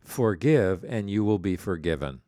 Forgive, 0.00 0.84
and 0.84 1.10
you 1.10 1.24
will 1.24 1.38
be 1.38 1.56
forgiven. 1.56 2.20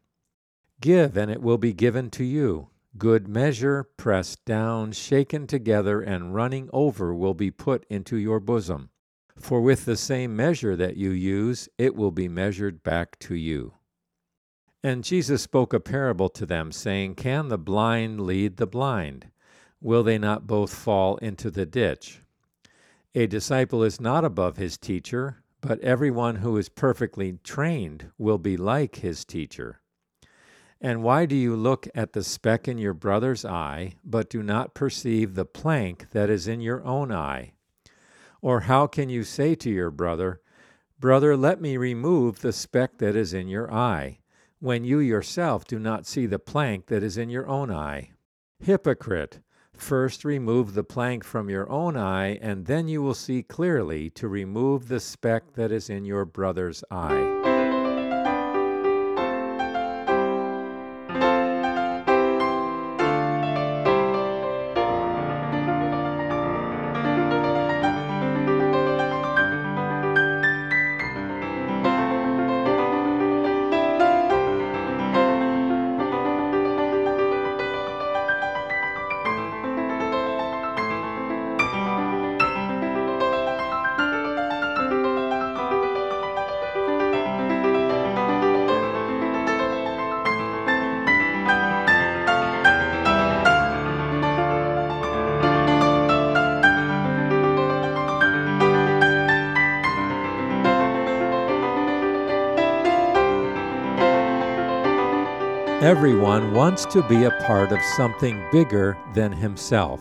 Give, 0.80 1.16
and 1.16 1.30
it 1.30 1.40
will 1.40 1.58
be 1.58 1.72
given 1.72 2.10
to 2.10 2.24
you 2.24 2.68
good 2.98 3.28
measure, 3.28 3.84
pressed 3.96 4.44
down, 4.44 4.92
shaken 4.92 5.46
together, 5.46 6.00
and 6.00 6.34
running 6.34 6.68
over 6.72 7.14
will 7.14 7.34
be 7.34 7.50
put 7.50 7.84
into 7.90 8.16
your 8.16 8.40
bosom. 8.40 8.90
For 9.38 9.60
with 9.60 9.84
the 9.84 9.96
same 9.96 10.34
measure 10.34 10.76
that 10.76 10.96
you 10.96 11.10
use, 11.10 11.68
it 11.78 11.94
will 11.94 12.10
be 12.10 12.28
measured 12.28 12.82
back 12.82 13.18
to 13.20 13.34
you. 13.34 13.74
And 14.82 15.04
Jesus 15.04 15.42
spoke 15.42 15.72
a 15.72 15.80
parable 15.80 16.28
to 16.30 16.46
them, 16.46 16.72
saying, 16.72 17.16
Can 17.16 17.48
the 17.48 17.58
blind 17.58 18.20
lead 18.20 18.56
the 18.56 18.66
blind? 18.66 19.28
Will 19.80 20.02
they 20.02 20.18
not 20.18 20.46
both 20.46 20.72
fall 20.72 21.16
into 21.16 21.50
the 21.50 21.66
ditch? 21.66 22.22
A 23.14 23.26
disciple 23.26 23.82
is 23.82 24.00
not 24.00 24.24
above 24.24 24.56
his 24.56 24.78
teacher, 24.78 25.42
but 25.60 25.80
everyone 25.80 26.36
who 26.36 26.56
is 26.56 26.68
perfectly 26.68 27.38
trained 27.42 28.10
will 28.18 28.38
be 28.38 28.56
like 28.56 28.96
his 28.96 29.24
teacher. 29.24 29.80
And 30.80 31.02
why 31.02 31.26
do 31.26 31.34
you 31.34 31.56
look 31.56 31.88
at 31.94 32.12
the 32.12 32.22
speck 32.22 32.68
in 32.68 32.78
your 32.78 32.94
brother's 32.94 33.44
eye, 33.44 33.94
but 34.04 34.30
do 34.30 34.42
not 34.42 34.74
perceive 34.74 35.34
the 35.34 35.46
plank 35.46 36.10
that 36.12 36.30
is 36.30 36.46
in 36.46 36.60
your 36.60 36.84
own 36.84 37.10
eye? 37.10 37.54
Or 38.40 38.60
how 38.60 38.86
can 38.86 39.08
you 39.08 39.24
say 39.24 39.54
to 39.56 39.70
your 39.70 39.90
brother, 39.90 40.40
Brother, 40.98 41.36
let 41.36 41.60
me 41.60 41.76
remove 41.76 42.40
the 42.40 42.52
speck 42.52 42.98
that 42.98 43.14
is 43.14 43.34
in 43.34 43.48
your 43.48 43.72
eye, 43.72 44.20
when 44.60 44.84
you 44.84 44.98
yourself 44.98 45.66
do 45.66 45.78
not 45.78 46.06
see 46.06 46.24
the 46.24 46.38
plank 46.38 46.86
that 46.86 47.02
is 47.02 47.18
in 47.18 47.28
your 47.28 47.46
own 47.46 47.70
eye? 47.70 48.12
Hypocrite! 48.58 49.40
First 49.74 50.24
remove 50.24 50.72
the 50.72 50.84
plank 50.84 51.22
from 51.22 51.50
your 51.50 51.70
own 51.70 51.98
eye, 51.98 52.38
and 52.40 52.64
then 52.64 52.88
you 52.88 53.02
will 53.02 53.14
see 53.14 53.42
clearly 53.42 54.08
to 54.10 54.26
remove 54.26 54.88
the 54.88 55.00
speck 55.00 55.52
that 55.52 55.70
is 55.70 55.90
in 55.90 56.06
your 56.06 56.24
brother's 56.24 56.82
eye. 56.90 57.35
Everyone 105.82 106.54
wants 106.54 106.86
to 106.86 107.02
be 107.02 107.24
a 107.24 107.30
part 107.42 107.70
of 107.70 107.82
something 107.82 108.42
bigger 108.50 108.96
than 109.12 109.30
himself. 109.30 110.00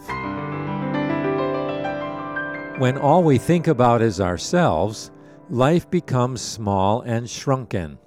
When 2.79 2.97
all 2.97 3.23
we 3.23 3.37
think 3.37 3.67
about 3.67 4.01
is 4.01 4.21
ourselves, 4.21 5.11
life 5.49 5.89
becomes 5.89 6.39
small 6.39 7.01
and 7.01 7.29
shrunken. 7.29 7.97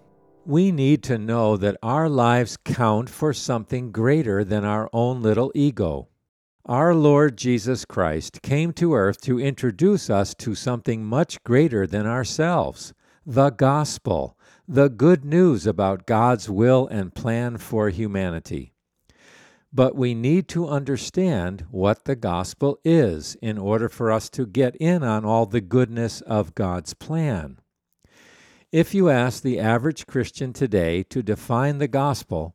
We 0.46 0.72
need 0.72 1.02
to 1.04 1.18
know 1.18 1.58
that 1.58 1.76
our 1.82 2.08
lives 2.08 2.56
count 2.64 3.10
for 3.10 3.34
something 3.34 3.92
greater 3.92 4.44
than 4.44 4.64
our 4.64 4.88
own 4.94 5.20
little 5.20 5.52
ego. 5.54 6.08
Our 6.64 6.94
Lord 6.94 7.36
Jesus 7.36 7.84
Christ 7.84 8.40
came 8.40 8.72
to 8.72 8.94
earth 8.94 9.20
to 9.22 9.38
introduce 9.38 10.08
us 10.08 10.34
to 10.36 10.54
something 10.54 11.04
much 11.04 11.44
greater 11.44 11.86
than 11.86 12.06
ourselves 12.06 12.94
the 13.26 13.50
gospel 13.50 14.38
the 14.70 14.90
good 14.90 15.24
news 15.24 15.66
about 15.66 16.04
God's 16.04 16.50
will 16.50 16.86
and 16.88 17.14
plan 17.14 17.56
for 17.56 17.88
humanity. 17.88 18.74
But 19.72 19.96
we 19.96 20.12
need 20.12 20.46
to 20.48 20.68
understand 20.68 21.64
what 21.70 22.04
the 22.04 22.14
gospel 22.14 22.78
is 22.84 23.34
in 23.40 23.56
order 23.56 23.88
for 23.88 24.12
us 24.12 24.28
to 24.30 24.44
get 24.44 24.76
in 24.76 25.02
on 25.02 25.24
all 25.24 25.46
the 25.46 25.62
goodness 25.62 26.20
of 26.20 26.54
God's 26.54 26.92
plan. 26.92 27.60
If 28.70 28.94
you 28.94 29.08
ask 29.08 29.42
the 29.42 29.58
average 29.58 30.06
Christian 30.06 30.52
today 30.52 31.02
to 31.04 31.22
define 31.22 31.78
the 31.78 31.88
gospel, 31.88 32.54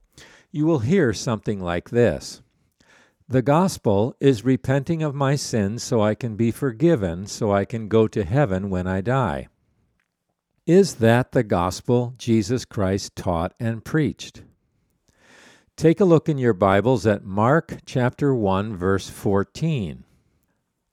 you 0.51 0.67
will 0.67 0.79
hear 0.79 1.13
something 1.13 1.59
like 1.59 1.89
this 1.89 2.43
The 3.27 3.41
gospel 3.41 4.15
is 4.19 4.45
repenting 4.45 5.01
of 5.01 5.15
my 5.15 5.35
sins 5.35 5.81
so 5.81 6.01
I 6.01 6.13
can 6.13 6.35
be 6.35 6.51
forgiven, 6.51 7.25
so 7.25 7.51
I 7.51 7.65
can 7.65 7.87
go 7.87 8.07
to 8.07 8.23
heaven 8.23 8.69
when 8.69 8.85
I 8.85 9.01
die. 9.01 9.47
Is 10.65 10.95
that 10.95 11.33
the 11.33 11.43
gospel 11.43 12.13
Jesus 12.17 12.63
Christ 12.63 13.17
taught 13.17 13.53
and 13.59 13.83
preached? 13.83 14.43
Take 15.75 15.99
a 15.99 16.05
look 16.05 16.29
in 16.29 16.37
your 16.37 16.53
Bibles 16.53 17.05
at 17.05 17.25
Mark 17.25 17.79
chapter 17.85 18.33
1 18.33 18.73
verse 18.77 19.09
14. 19.09 20.05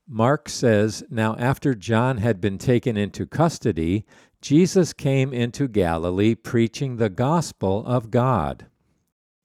Mark 0.09 0.49
says, 0.49 1.05
Now 1.09 1.37
after 1.39 1.77
John 1.77 2.19
had 2.19 2.41
been 2.41 2.59
taken 2.59 2.97
into 2.97 3.27
custody, 3.27 4.05
Jesus 4.43 4.93
came 4.93 5.33
into 5.33 5.69
Galilee 5.69 6.35
preaching 6.35 6.97
the 6.97 7.11
gospel 7.11 7.87
of 7.87 8.11
God. 8.11 8.67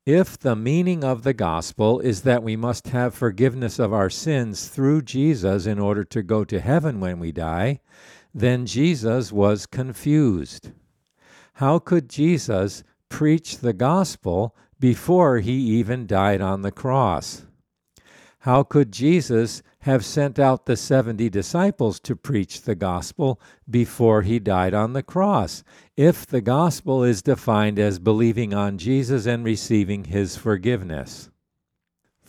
If 0.08 0.40
the 0.40 0.56
meaning 0.56 1.04
of 1.04 1.22
the 1.22 1.34
gospel 1.34 2.00
is 2.00 2.24
that 2.24 2.42
we 2.42 2.56
must 2.56 2.88
have 2.88 3.14
forgiveness 3.14 3.78
of 3.78 3.94
our 3.94 4.10
sins 4.10 4.70
through 4.70 5.04
Jesus 5.04 5.68
in 5.68 5.78
order 5.78 6.04
to 6.06 6.24
go 6.24 6.44
to 6.46 6.60
heaven 6.60 7.00
when 7.00 7.20
we 7.20 7.32
die, 7.32 7.80
then 8.36 8.66
Jesus 8.66 9.32
was 9.32 9.66
confused. 9.66 10.72
How 11.54 11.80
could 11.80 12.10
Jesus 12.10 12.84
preach 13.08 13.60
the 13.60 13.72
gospel 13.72 14.54
before 14.78 15.40
he 15.40 15.54
even 15.54 16.06
died 16.06 16.42
on 16.42 16.62
the 16.62 16.72
cross? 16.72 17.46
How 18.40 18.62
could 18.64 18.92
Jesus 18.92 19.64
have 19.80 20.04
sent 20.04 20.38
out 20.38 20.66
the 20.66 20.76
70 20.76 21.30
disciples 21.30 22.00
to 22.02 22.16
preach 22.16 22.64
the 22.64 22.76
gospel 22.76 23.40
before 23.70 24.22
he 24.24 24.38
died 24.38 24.74
on 24.74 24.92
the 24.92 25.02
cross, 25.02 25.64
if 25.96 26.26
the 26.26 26.42
gospel 26.42 27.06
is 27.06 27.22
defined 27.22 27.80
as 27.80 28.00
believing 28.00 28.54
on 28.54 28.78
Jesus 28.78 29.26
and 29.26 29.46
receiving 29.46 30.04
his 30.04 30.36
forgiveness? 30.36 31.30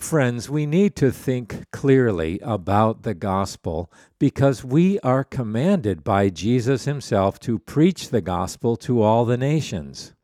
Friends, 0.06 0.48
we 0.48 0.66
need 0.66 0.94
to 0.94 1.10
think 1.10 1.68
clearly 1.72 2.38
about 2.38 3.02
the 3.02 3.12
gospel 3.12 3.90
because 4.20 4.62
we 4.62 5.00
are 5.00 5.24
commanded 5.24 6.04
by 6.04 6.28
Jesus 6.28 6.84
himself 6.84 7.40
to 7.40 7.58
preach 7.58 8.10
the 8.10 8.20
gospel 8.20 8.76
to 8.76 9.02
all 9.02 9.24
the 9.24 9.36
nations. 9.36 10.14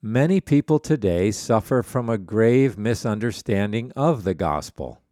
Many 0.00 0.40
people 0.40 0.78
today 0.78 1.32
suffer 1.32 1.82
from 1.82 2.08
a 2.08 2.16
grave 2.16 2.78
misunderstanding 2.78 3.90
of 3.96 4.22
the 4.22 4.34
gospel. 4.34 5.02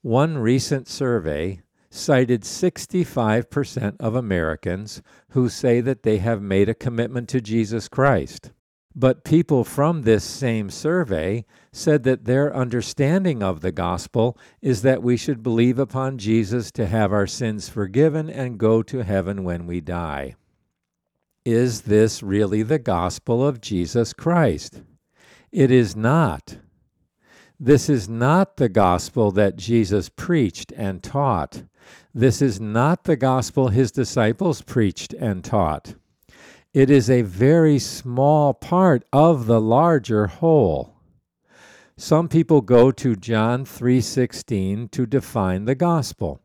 One 0.00 0.38
recent 0.38 0.88
survey 0.88 1.60
cited 1.90 2.44
65% 2.44 3.96
of 4.00 4.14
Americans 4.14 5.02
who 5.32 5.50
say 5.50 5.82
that 5.82 6.02
they 6.02 6.16
have 6.16 6.40
made 6.40 6.70
a 6.70 6.74
commitment 6.74 7.28
to 7.28 7.42
Jesus 7.42 7.88
Christ. 7.88 8.52
But 8.96 9.24
people 9.24 9.64
from 9.64 10.02
this 10.02 10.22
same 10.22 10.70
survey 10.70 11.44
said 11.72 12.04
that 12.04 12.26
their 12.26 12.54
understanding 12.54 13.42
of 13.42 13.60
the 13.60 13.72
gospel 13.72 14.38
is 14.62 14.82
that 14.82 15.02
we 15.02 15.16
should 15.16 15.42
believe 15.42 15.80
upon 15.80 16.18
Jesus 16.18 16.70
to 16.72 16.86
have 16.86 17.12
our 17.12 17.26
sins 17.26 17.68
forgiven 17.68 18.30
and 18.30 18.58
go 18.58 18.82
to 18.84 19.02
heaven 19.02 19.42
when 19.42 19.66
we 19.66 19.80
die. 19.80 20.36
is 21.44 21.82
this 21.82 22.22
really 22.22 22.62
the 22.62 22.78
gospel 22.78 23.46
of 23.46 23.60
Jesus 23.60 24.12
Christ? 24.12 24.82
It 25.52 25.70
is 25.70 25.94
not. 25.94 26.58
This 27.60 27.88
is 27.88 28.08
not 28.08 28.56
the 28.56 28.68
gospel 28.68 29.30
that 29.32 29.56
Jesus 29.56 30.08
preached 30.08 30.72
and 30.72 31.02
taught. 31.02 31.64
This 32.14 32.40
is 32.40 32.60
not 32.60 33.04
the 33.04 33.16
gospel 33.16 33.68
his 33.68 33.92
disciples 33.92 34.62
preached 34.62 35.12
and 35.14 35.44
taught. 35.44 35.94
It 36.74 36.90
is 36.90 37.08
a 37.08 37.22
very 37.22 37.78
small 37.78 38.52
part 38.52 39.04
of 39.12 39.46
the 39.46 39.60
larger 39.60 40.26
whole. 40.26 40.96
Some 41.96 42.26
people 42.26 42.62
go 42.62 42.90
to 42.90 43.14
John 43.14 43.64
3:16 43.64 44.88
to 44.88 45.06
define 45.06 45.66
the 45.66 45.76
gospel. 45.76 46.40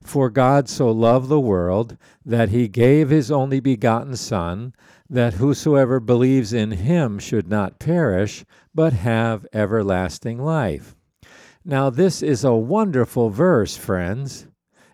For 0.00 0.30
God 0.30 0.68
so 0.68 0.88
loved 0.92 1.28
the 1.28 1.40
world 1.40 1.96
that 2.24 2.50
he 2.50 2.68
gave 2.68 3.10
his 3.10 3.32
only 3.32 3.58
begotten 3.58 4.14
Son, 4.14 4.72
that 5.10 5.34
whosoever 5.34 5.98
believes 5.98 6.52
in 6.52 6.70
him 6.70 7.18
should 7.18 7.48
not 7.48 7.80
perish, 7.80 8.44
but 8.72 8.92
have 8.92 9.44
everlasting 9.52 10.38
life. 10.38 10.94
Now, 11.64 11.90
this 11.90 12.22
is 12.22 12.44
a 12.44 12.54
wonderful 12.54 13.30
verse, 13.30 13.76
friends. 13.76 14.46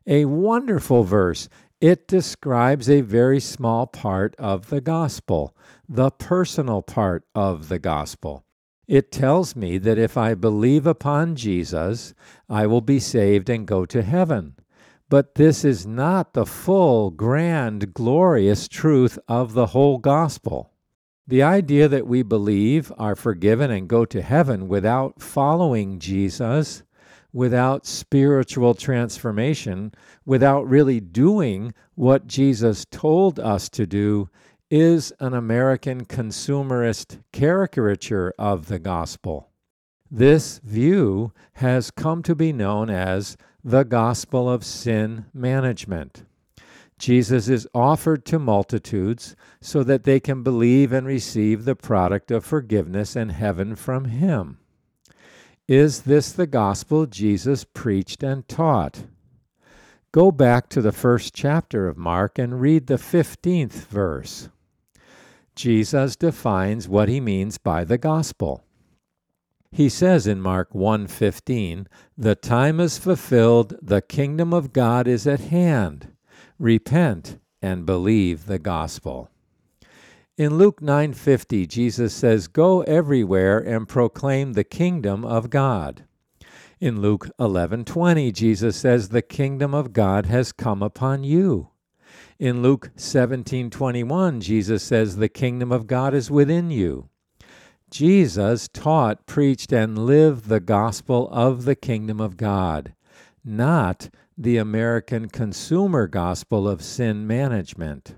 A 0.07 0.25
wonderful 0.25 1.05
verse. 1.05 1.51
It 1.81 2.09
describes 2.09 2.91
a 2.91 3.03
very 3.03 3.39
small 3.39 3.87
part 3.87 4.35
of 4.37 4.69
the 4.69 4.81
gospel, 4.81 5.57
the 5.89 6.11
personal 6.11 6.83
part 6.83 7.25
of 7.37 7.69
the 7.69 7.79
gospel. 7.79 8.45
It 8.89 9.13
tells 9.13 9.55
me 9.55 9.79
that 9.79 9.99
if 9.99 10.17
I 10.17 10.35
believe 10.35 10.89
upon 10.89 11.37
Jesus, 11.37 12.15
I 12.49 12.67
will 12.67 12.81
be 12.81 12.99
saved 12.99 13.49
and 13.49 13.65
go 13.65 13.87
to 13.87 14.03
heaven. 14.03 14.57
But 15.09 15.37
this 15.37 15.65
is 15.65 15.87
not 15.87 16.33
the 16.33 16.47
full, 16.47 17.11
grand, 17.11 17.95
glorious 17.95 18.67
truth 18.67 19.17
of 19.29 19.53
the 19.53 19.67
whole 19.67 19.99
gospel. 19.99 20.73
The 21.29 21.45
idea 21.45 21.87
that 21.87 22.09
we 22.09 22.23
believe, 22.23 22.91
are 22.99 23.15
forgiven, 23.15 23.71
and 23.71 23.87
go 23.87 24.05
to 24.07 24.21
heaven 24.21 24.67
without 24.67 25.23
following 25.23 26.01
Jesus, 26.01 26.83
without 27.33 27.87
spiritual 27.87 28.75
transformation, 28.75 29.93
without 30.25 30.69
really 30.69 31.01
doing 31.01 31.75
what 31.95 32.27
Jesus 32.27 32.87
told 32.91 33.39
us 33.39 33.69
to 33.69 33.87
do, 33.87 34.29
is 34.71 35.13
an 35.21 35.35
American 35.35 36.05
consumerist 36.05 37.19
caricature 37.33 38.35
of 38.39 38.67
the 38.67 38.79
gospel. 38.79 39.49
This 40.11 40.59
view 40.59 41.33
has 41.55 41.91
come 41.91 42.23
to 42.23 42.35
be 42.35 42.53
known 42.53 42.89
as 42.91 43.37
the 43.63 43.85
gospel 43.85 44.49
of 44.49 44.65
sin 44.65 45.27
management. 45.35 46.25
Jesus 46.99 47.49
is 47.49 47.69
offered 47.75 48.25
to 48.27 48.39
multitudes 48.39 49.37
so 49.61 49.85
that 49.85 50.05
they 50.05 50.19
can 50.19 50.43
believe 50.43 50.93
and 50.93 51.07
receive 51.07 51.65
the 51.65 51.77
product 51.77 52.31
of 52.31 52.45
forgiveness 52.45 53.15
and 53.15 53.31
heaven 53.31 53.77
from 53.77 54.07
Him. 54.07 54.59
Is 55.69 56.01
this 56.03 56.33
the 56.33 56.47
gospel 56.47 57.05
Jesus 57.05 57.63
preached 57.63 58.23
and 58.23 58.49
taught? 58.49 59.05
Go 60.13 60.33
back 60.33 60.71
to 60.71 60.81
the 60.81 60.93
first 60.93 61.35
chapter 61.35 61.87
of 61.89 61.99
Mark 61.99 62.39
and 62.39 62.59
read 62.59 62.87
the 62.87 62.97
15th 62.97 63.87
verse. 63.87 64.49
Jesus 65.55 66.17
defines 66.17 66.89
what 66.89 67.11
he 67.11 67.21
means 67.21 67.59
by 67.59 67.85
the 67.85 67.99
gospel. 67.99 68.65
He 69.71 69.91
says 69.91 70.27
in 70.27 70.41
Mark 70.41 70.75
1:15, 70.75 71.87
"The 72.17 72.35
time 72.35 72.81
is 72.81 72.97
fulfilled, 72.97 73.77
the 73.83 74.01
kingdom 74.01 74.55
of 74.55 74.73
God 74.73 75.07
is 75.07 75.27
at 75.27 75.41
hand. 75.41 76.09
Repent 76.59 77.39
and 77.61 77.85
believe 77.85 78.47
the 78.47 78.59
gospel." 78.59 79.31
In 80.39 80.57
Luke 80.57 80.81
9:50, 80.81 81.67
Jesus 81.67 82.15
says, 82.15 82.47
"Go 82.47 82.83
everywhere 82.83 83.59
and 83.59 83.89
proclaim 83.89 84.53
the 84.53 84.63
kingdom 84.63 85.25
of 85.25 85.51
God." 85.51 86.05
In 86.79 87.01
Luke 87.01 87.29
11:20, 87.41 88.31
Jesus 88.31 88.77
says, 88.77 89.09
"The 89.09 89.21
kingdom 89.21 89.75
of 89.75 89.93
God 89.93 90.27
has 90.27 90.53
come 90.53 90.81
upon 90.81 91.25
you." 91.25 91.71
In 92.39 92.63
Luke 92.63 92.93
17:21, 92.95 94.41
Jesus 94.41 94.85
says, 94.85 95.17
"The 95.17 95.29
kingdom 95.29 95.73
of 95.73 95.89
God 95.89 96.15
is 96.15 96.31
within 96.31 96.71
you." 96.71 97.09
Jesus 97.91 98.69
taught, 98.69 99.27
preached, 99.27 99.73
and 99.73 99.99
lived 99.99 100.49
the 100.49 100.61
gospel 100.61 101.29
of 101.33 101.65
the 101.65 101.75
kingdom 101.75 102.21
of 102.21 102.37
God, 102.37 102.95
not 103.45 104.09
the 104.37 104.57
American 104.57 105.27
consumer 105.27 106.07
gospel 106.07 106.69
of 106.69 106.81
sin 106.81 107.27
management. 107.27 108.15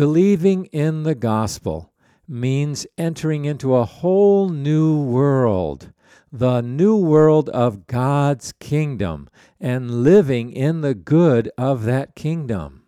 Believing 0.00 0.64
in 0.72 1.02
the 1.02 1.14
gospel 1.14 1.92
means 2.26 2.86
entering 2.96 3.44
into 3.44 3.74
a 3.74 3.84
whole 3.84 4.48
new 4.48 4.98
world, 4.98 5.92
the 6.32 6.62
new 6.62 6.96
world 6.96 7.50
of 7.50 7.86
God's 7.86 8.52
kingdom, 8.52 9.28
and 9.60 10.02
living 10.02 10.50
in 10.50 10.80
the 10.80 10.94
good 10.94 11.50
of 11.58 11.84
that 11.84 12.14
kingdom 12.14 12.80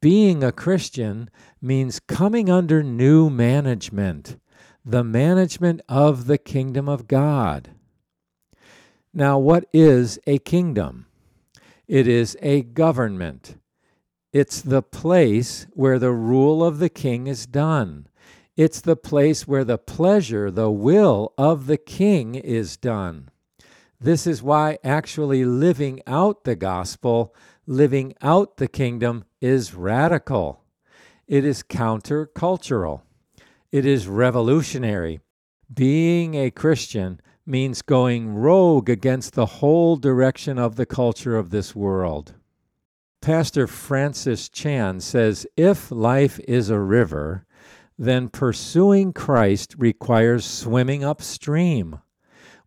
being 0.00 0.42
a 0.42 0.52
Christian 0.52 1.30
means 1.60 2.00
coming 2.00 2.50
under 2.50 2.82
new 2.82 3.30
management, 3.30 4.38
the 4.84 5.04
management 5.04 5.80
of 5.88 6.26
the 6.26 6.38
kingdom 6.38 6.88
of 6.88 7.06
God. 7.06 7.70
Now, 9.14 9.38
what 9.38 9.66
is 9.72 10.18
a 10.26 10.38
kingdom? 10.38 11.06
It 11.86 12.08
is 12.08 12.36
a 12.42 12.62
government. 12.62 13.56
It's 14.38 14.60
the 14.60 14.82
place 14.82 15.66
where 15.72 15.98
the 15.98 16.12
rule 16.12 16.62
of 16.62 16.78
the 16.78 16.90
king 16.90 17.26
is 17.26 17.46
done. 17.46 18.06
It's 18.54 18.82
the 18.82 18.94
place 18.94 19.48
where 19.48 19.64
the 19.64 19.78
pleasure, 19.78 20.50
the 20.50 20.70
will 20.70 21.32
of 21.38 21.66
the 21.66 21.78
king 21.78 22.34
is 22.34 22.76
done. 22.76 23.30
This 23.98 24.26
is 24.26 24.42
why 24.42 24.76
actually 24.84 25.46
living 25.46 26.02
out 26.06 26.44
the 26.44 26.54
gospel, 26.54 27.34
living 27.66 28.12
out 28.20 28.58
the 28.58 28.68
kingdom, 28.68 29.24
is 29.40 29.72
radical. 29.72 30.60
It 31.26 31.46
is 31.46 31.62
countercultural. 31.62 33.00
It 33.72 33.86
is 33.86 34.06
revolutionary. 34.06 35.20
Being 35.72 36.34
a 36.34 36.50
Christian 36.50 37.22
means 37.46 37.80
going 37.80 38.34
rogue 38.34 38.90
against 38.90 39.32
the 39.32 39.46
whole 39.46 39.96
direction 39.96 40.58
of 40.58 40.76
the 40.76 40.84
culture 40.84 41.38
of 41.38 41.48
this 41.48 41.74
world. 41.74 42.34
Pastor 43.26 43.66
Francis 43.66 44.48
Chan 44.48 45.00
says 45.00 45.48
if 45.56 45.90
life 45.90 46.38
is 46.46 46.70
a 46.70 46.78
river, 46.78 47.44
then 47.98 48.28
pursuing 48.28 49.12
Christ 49.12 49.74
requires 49.76 50.44
swimming 50.44 51.02
upstream. 51.02 51.98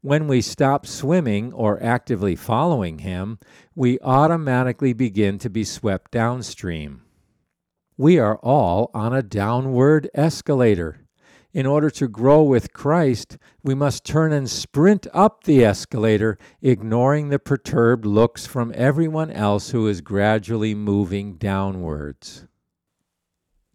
When 0.02 0.28
we 0.28 0.42
stop 0.42 0.86
swimming 0.86 1.54
or 1.54 1.82
actively 1.82 2.36
following 2.36 3.00
Him, 3.00 3.40
we 3.74 4.00
automatically 4.02 4.92
begin 4.92 5.38
to 5.38 5.50
be 5.50 5.64
swept 5.64 6.12
downstream. 6.12 7.04
We 7.96 8.20
are 8.20 8.36
all 8.40 8.92
on 8.94 9.14
a 9.14 9.24
downward 9.24 10.10
escalator. 10.14 11.08
In 11.52 11.66
order 11.66 11.90
to 11.90 12.08
grow 12.08 12.44
with 12.44 12.74
Christ, 12.74 13.38
we 13.64 13.74
must 13.74 14.06
turn 14.06 14.32
and 14.32 14.48
sprint 14.48 15.08
up 15.14 15.44
the 15.44 15.66
escalator, 15.66 16.38
ignoring 16.62 17.30
the 17.30 17.40
perturbed 17.40 18.06
looks 18.06 18.46
from 18.46 18.72
everyone 18.76 19.32
else 19.32 19.72
who 19.72 19.88
is 19.88 20.02
gradually 20.02 20.76
moving 20.76 21.38
downwards. 21.38 22.46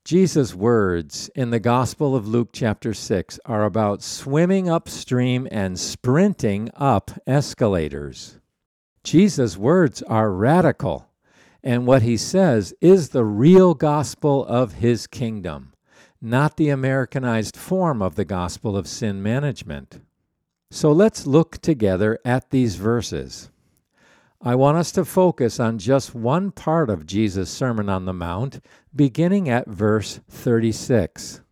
Jesus' 0.05 0.55
words 0.55 1.31
in 1.35 1.51
the 1.51 1.59
Gospel 1.59 2.15
of 2.15 2.29
Luke, 2.29 2.51
chapter 2.53 2.95
6, 2.95 3.41
are 3.47 3.65
about 3.65 4.03
swimming 4.03 4.69
upstream 4.69 5.49
and 5.51 5.81
sprinting 5.81 6.71
up 6.75 7.11
escalators. 7.27 8.39
Jesus' 9.03 9.57
words 9.57 10.03
are 10.03 10.31
radical, 10.31 11.09
and 11.63 11.87
what 11.87 12.03
he 12.03 12.17
says 12.17 12.73
is 12.81 13.09
the 13.09 13.25
real 13.25 13.75
gospel 13.75 14.45
of 14.47 14.75
his 14.75 15.07
kingdom, 15.07 15.74
not 16.25 16.57
the 16.57 16.71
Americanized 16.71 17.55
form 17.55 18.01
of 18.01 18.15
the 18.15 18.25
gospel 18.25 18.79
of 18.79 18.89
sin 18.89 19.23
management. 19.23 20.01
So 20.71 20.91
let's 20.91 21.27
look 21.27 21.59
together 21.59 22.19
at 22.25 22.49
these 22.49 22.77
verses. 22.77 23.51
I 24.41 24.55
want 24.55 24.79
us 24.79 24.91
to 24.93 25.05
focus 25.05 25.61
on 25.61 25.79
just 25.79 26.15
one 26.15 26.51
part 26.51 26.89
of 26.89 27.07
Jesus' 27.07 27.51
Sermon 27.51 27.91
on 27.91 28.07
the 28.07 28.15
Mount, 28.15 28.65
beginning 28.97 29.51
at 29.51 29.69
verse 29.69 30.21
36. 30.31 31.43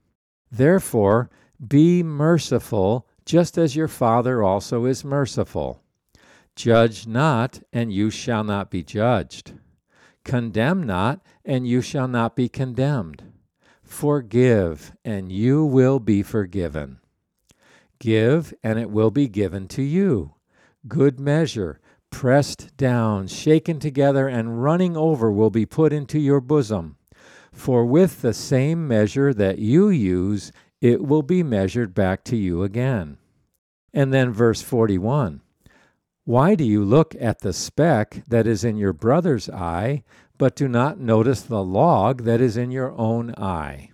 Therefore, 0.50 1.30
be 1.66 2.02
merciful, 2.02 3.06
just 3.26 3.58
as 3.58 3.76
your 3.76 3.88
Father 3.88 4.42
also 4.42 4.86
is 4.86 5.04
merciful. 5.04 5.82
Judge 6.56 7.06
not, 7.06 7.62
and 7.72 7.92
you 7.92 8.08
shall 8.08 8.42
not 8.42 8.70
be 8.70 8.82
judged. 8.82 9.52
Condemn 10.24 10.82
not, 10.82 11.20
and 11.44 11.66
you 11.66 11.82
shall 11.82 12.08
not 12.08 12.34
be 12.36 12.48
condemned. 12.48 13.31
Forgive, 13.92 14.92
and 15.04 15.30
you 15.30 15.64
will 15.66 16.00
be 16.00 16.22
forgiven. 16.22 16.98
Give, 18.00 18.52
and 18.64 18.78
it 18.78 18.90
will 18.90 19.10
be 19.10 19.28
given 19.28 19.68
to 19.68 19.82
you. 19.82 20.34
Good 20.88 21.20
measure 21.20 21.78
pressed 22.10 22.74
down, 22.78 23.28
shaken 23.28 23.78
together, 23.78 24.26
and 24.26 24.62
running 24.62 24.96
over 24.96 25.30
will 25.30 25.50
be 25.50 25.66
put 25.66 25.92
into 25.92 26.18
your 26.18 26.40
bosom. 26.40 26.96
For 27.52 27.84
with 27.84 28.22
the 28.22 28.32
same 28.32 28.88
measure 28.88 29.34
that 29.34 29.58
you 29.58 29.90
use, 29.90 30.52
it 30.80 31.04
will 31.04 31.22
be 31.22 31.42
measured 31.42 31.94
back 31.94 32.24
to 32.24 32.36
you 32.36 32.62
again. 32.62 33.18
And 33.92 34.12
then 34.12 34.32
verse 34.32 34.62
41 34.62 35.42
Why 36.24 36.54
do 36.54 36.64
you 36.64 36.82
look 36.82 37.14
at 37.20 37.40
the 37.40 37.52
speck 37.52 38.22
that 38.26 38.46
is 38.46 38.64
in 38.64 38.78
your 38.78 38.94
brother's 38.94 39.50
eye, 39.50 40.02
but 40.42 40.56
do 40.56 40.66
not 40.66 40.98
notice 40.98 41.42
the 41.42 41.62
log 41.62 42.24
that 42.24 42.40
is 42.40 42.56
in 42.56 42.72
your 42.72 42.90
own 42.98 43.32
eye? 43.36 43.88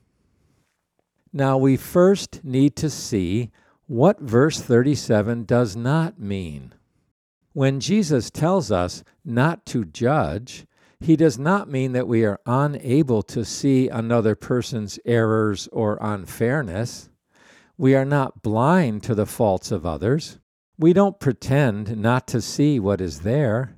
Now 1.31 1.59
we 1.59 1.76
first 1.76 2.43
need 2.43 2.75
to 2.76 2.88
see 2.88 3.50
what 3.87 4.19
verse 4.19 4.59
37 4.59 5.45
does 5.45 5.76
not 5.76 6.19
mean. 6.19 6.73
When 7.52 7.81
Jesus 7.81 8.31
tells 8.31 8.73
us 8.73 9.05
not 9.26 9.67
to 9.67 9.85
judge, 9.85 10.64
he 11.00 11.17
does 11.17 11.38
not 11.38 11.69
mean 11.69 11.93
that 11.93 12.09
we 12.09 12.25
are 12.25 12.40
unable 12.47 13.23
to 13.25 13.45
see 13.45 13.90
another 13.90 14.35
person's 14.35 14.99
errors 15.05 15.69
or 15.71 15.99
unfairness. 16.00 17.11
We 17.76 17.95
are 17.95 18.07
not 18.07 18.43
blind 18.43 19.02
to 19.02 19.14
the 19.14 19.26
faults 19.26 19.71
of 19.71 19.85
others. 19.85 20.38
We 20.78 20.95
don't 20.95 21.21
pretend 21.21 21.99
not 21.99 22.26
to 22.28 22.40
see 22.40 22.81
what 22.81 23.02
is 23.02 23.21
there. 23.21 23.78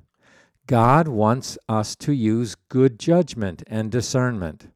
God 0.71 1.09
wants 1.09 1.57
us 1.67 1.97
to 1.97 2.13
use 2.13 2.55
good 2.69 2.97
judgment 2.97 3.61
and 3.67 3.91
discernment. 3.91 4.69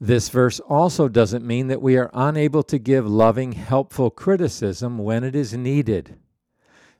This 0.00 0.28
verse 0.28 0.60
also 0.60 1.08
doesn't 1.08 1.44
mean 1.44 1.66
that 1.66 1.82
we 1.82 1.96
are 1.96 2.12
unable 2.14 2.62
to 2.62 2.78
give 2.78 3.08
loving, 3.08 3.50
helpful 3.50 4.08
criticism 4.08 4.98
when 4.98 5.24
it 5.24 5.34
is 5.34 5.52
needed. 5.52 6.16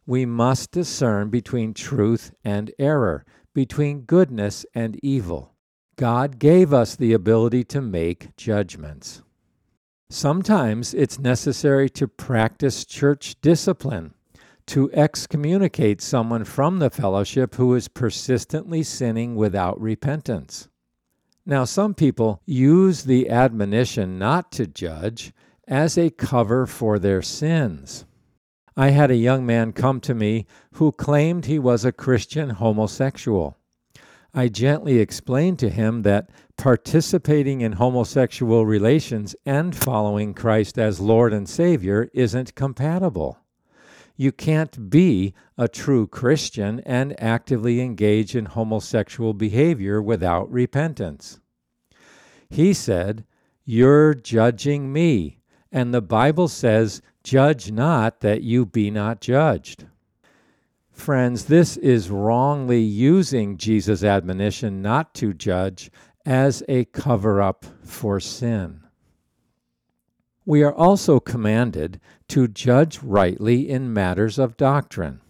We 0.06 0.26
must 0.26 0.72
discern 0.72 1.30
between 1.30 1.72
truth 1.72 2.34
and 2.42 2.72
error, 2.80 3.24
between 3.54 4.00
goodness 4.00 4.66
and 4.74 4.98
evil. 5.04 5.54
God 5.94 6.40
gave 6.40 6.72
us 6.72 6.96
the 6.96 7.12
ability 7.12 7.62
to 7.66 7.80
make 7.80 8.34
judgments. 8.36 9.22
Sometimes 10.10 10.94
it's 10.94 11.16
necessary 11.16 11.88
to 11.90 12.08
practice 12.08 12.84
church 12.84 13.36
discipline, 13.40 14.14
to 14.66 14.90
excommunicate 14.92 16.00
someone 16.00 16.44
from 16.44 16.78
the 16.78 16.90
fellowship 16.90 17.54
who 17.56 17.74
is 17.74 17.88
persistently 17.88 18.82
sinning 18.82 19.34
without 19.34 19.80
repentance. 19.80 20.68
Now, 21.44 21.64
some 21.64 21.94
people 21.94 22.40
use 22.46 23.04
the 23.04 23.28
admonition 23.28 24.18
not 24.18 24.52
to 24.52 24.66
judge 24.66 25.32
as 25.66 25.98
a 25.98 26.10
cover 26.10 26.66
for 26.66 26.98
their 26.98 27.22
sins. 27.22 28.04
I 28.76 28.90
had 28.90 29.10
a 29.10 29.16
young 29.16 29.44
man 29.44 29.72
come 29.72 30.00
to 30.00 30.14
me 30.14 30.46
who 30.74 30.92
claimed 30.92 31.44
he 31.44 31.58
was 31.58 31.84
a 31.84 31.92
Christian 31.92 32.50
homosexual. 32.50 33.56
I 34.32 34.48
gently 34.48 34.98
explained 34.98 35.58
to 35.58 35.68
him 35.68 36.02
that 36.02 36.30
participating 36.56 37.60
in 37.60 37.72
homosexual 37.72 38.64
relations 38.64 39.36
and 39.44 39.76
following 39.76 40.32
Christ 40.32 40.78
as 40.78 41.00
Lord 41.00 41.34
and 41.34 41.46
Savior 41.46 42.08
isn't 42.14 42.54
compatible. 42.54 43.41
You 44.22 44.30
can't 44.30 44.88
be 44.88 45.34
a 45.58 45.66
true 45.66 46.06
Christian 46.06 46.78
and 46.86 47.20
actively 47.20 47.80
engage 47.80 48.36
in 48.36 48.44
homosexual 48.44 49.34
behavior 49.34 50.00
without 50.00 50.48
repentance. 50.48 51.40
He 52.48 52.72
said, 52.72 53.24
You're 53.64 54.14
judging 54.14 54.92
me, 54.92 55.40
and 55.72 55.92
the 55.92 56.00
Bible 56.00 56.46
says, 56.46 57.02
Judge 57.24 57.72
not 57.72 58.20
that 58.20 58.42
you 58.42 58.64
be 58.64 58.92
not 58.92 59.20
judged. 59.20 59.86
Friends, 60.92 61.46
this 61.46 61.76
is 61.76 62.08
wrongly 62.08 62.80
using 62.80 63.56
Jesus' 63.56 64.04
admonition 64.04 64.80
not 64.80 65.14
to 65.14 65.32
judge 65.32 65.90
as 66.24 66.62
a 66.68 66.84
cover 66.84 67.42
up 67.42 67.66
for 67.82 68.20
sin. 68.20 68.81
We 70.44 70.64
are 70.64 70.74
also 70.74 71.20
commanded 71.20 72.00
to 72.28 72.48
judge 72.48 73.00
rightly 73.00 73.70
in 73.70 73.92
matters 73.92 74.38
of 74.38 74.56
doctrine. 74.56 75.20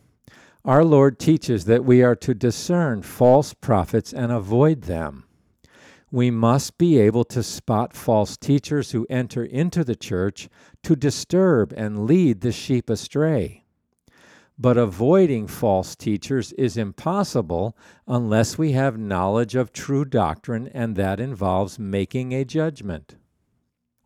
Our 0.65 0.85
Lord 0.85 1.19
teaches 1.19 1.67
that 1.67 1.85
we 1.85 2.03
are 2.03 2.17
to 2.17 2.35
discern 2.35 3.03
false 3.03 3.53
prophets 3.53 4.13
and 4.13 4.33
avoid 4.33 4.83
them. 4.83 5.25
We 6.11 6.31
must 6.31 6.79
be 6.79 6.99
able 6.99 7.25
to 7.25 7.43
spot 7.43 7.95
false 7.95 8.37
teachers 8.37 8.93
who 8.93 9.07
enter 9.11 9.45
into 9.45 9.83
the 9.83 9.97
church 9.97 10.49
to 10.83 10.95
disturb 10.95 11.73
and 11.77 12.07
lead 12.07 12.41
the 12.41 12.53
sheep 12.53 12.89
astray. 12.89 13.65
But 14.59 14.77
avoiding 14.77 15.47
false 15.47 15.97
teachers 15.97 16.53
is 16.53 16.77
impossible 16.77 17.77
unless 18.07 18.57
we 18.57 18.73
have 18.73 18.99
knowledge 18.99 19.57
of 19.57 19.73
true 19.73 20.05
doctrine, 20.05 20.69
and 20.69 20.97
that 20.97 21.19
involves 21.19 21.79
making 21.79 22.33
a 22.33 22.45
judgment. 22.45 23.17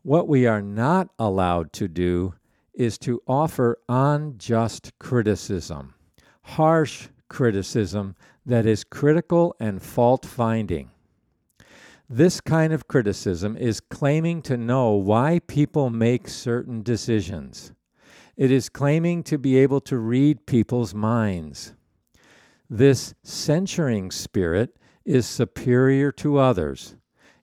What 0.07 0.29
we 0.29 0.45
are 0.45 0.61
not 0.61 1.09
allowed 1.19 1.73
to 1.73 1.89
do 1.89 2.33
is 2.73 2.97
to 2.99 3.21
offer 3.27 3.77
unjust 3.89 4.97
criticism, 4.99 5.95
harsh 6.43 7.09
criticism 7.27 8.15
that 8.45 8.65
is 8.65 8.85
critical 8.85 9.53
and 9.59 9.83
fault 9.83 10.25
finding. 10.25 10.91
This 12.09 12.39
kind 12.39 12.71
of 12.71 12.87
criticism 12.87 13.57
is 13.57 13.81
claiming 13.81 14.41
to 14.43 14.55
know 14.55 14.91
why 14.91 15.41
people 15.45 15.89
make 15.89 16.29
certain 16.29 16.83
decisions. 16.83 17.73
It 18.37 18.49
is 18.49 18.69
claiming 18.69 19.23
to 19.23 19.37
be 19.37 19.57
able 19.57 19.81
to 19.81 19.97
read 19.97 20.45
people's 20.45 20.95
minds. 20.95 21.73
This 22.69 23.13
censuring 23.23 24.11
spirit 24.11 24.77
is 25.03 25.27
superior 25.27 26.13
to 26.13 26.37
others 26.37 26.95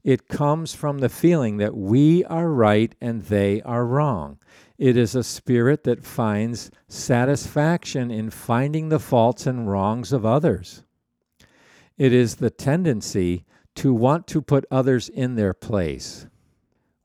it 0.04 0.28
comes 0.28 0.74
from 0.74 0.98
the 0.98 1.08
feeling 1.08 1.56
that 1.56 1.74
we 1.74 2.22
are 2.24 2.50
right 2.50 2.94
and 3.00 3.22
they 3.22 3.62
are 3.62 3.86
wrong. 3.86 4.38
It 4.76 4.98
is 4.98 5.14
a 5.14 5.24
spirit 5.24 5.84
that 5.84 6.04
finds 6.04 6.70
satisfaction 6.88 8.10
in 8.10 8.28
finding 8.28 8.90
the 8.90 8.98
faults 8.98 9.46
and 9.46 9.68
wrongs 9.68 10.12
of 10.12 10.26
others. 10.26 10.84
It 11.96 12.12
is 12.12 12.36
the 12.36 12.50
tendency 12.50 13.46
to 13.76 13.94
want 13.94 14.26
to 14.28 14.42
put 14.42 14.66
others 14.70 15.08
in 15.08 15.36
their 15.36 15.54
place. 15.54 16.26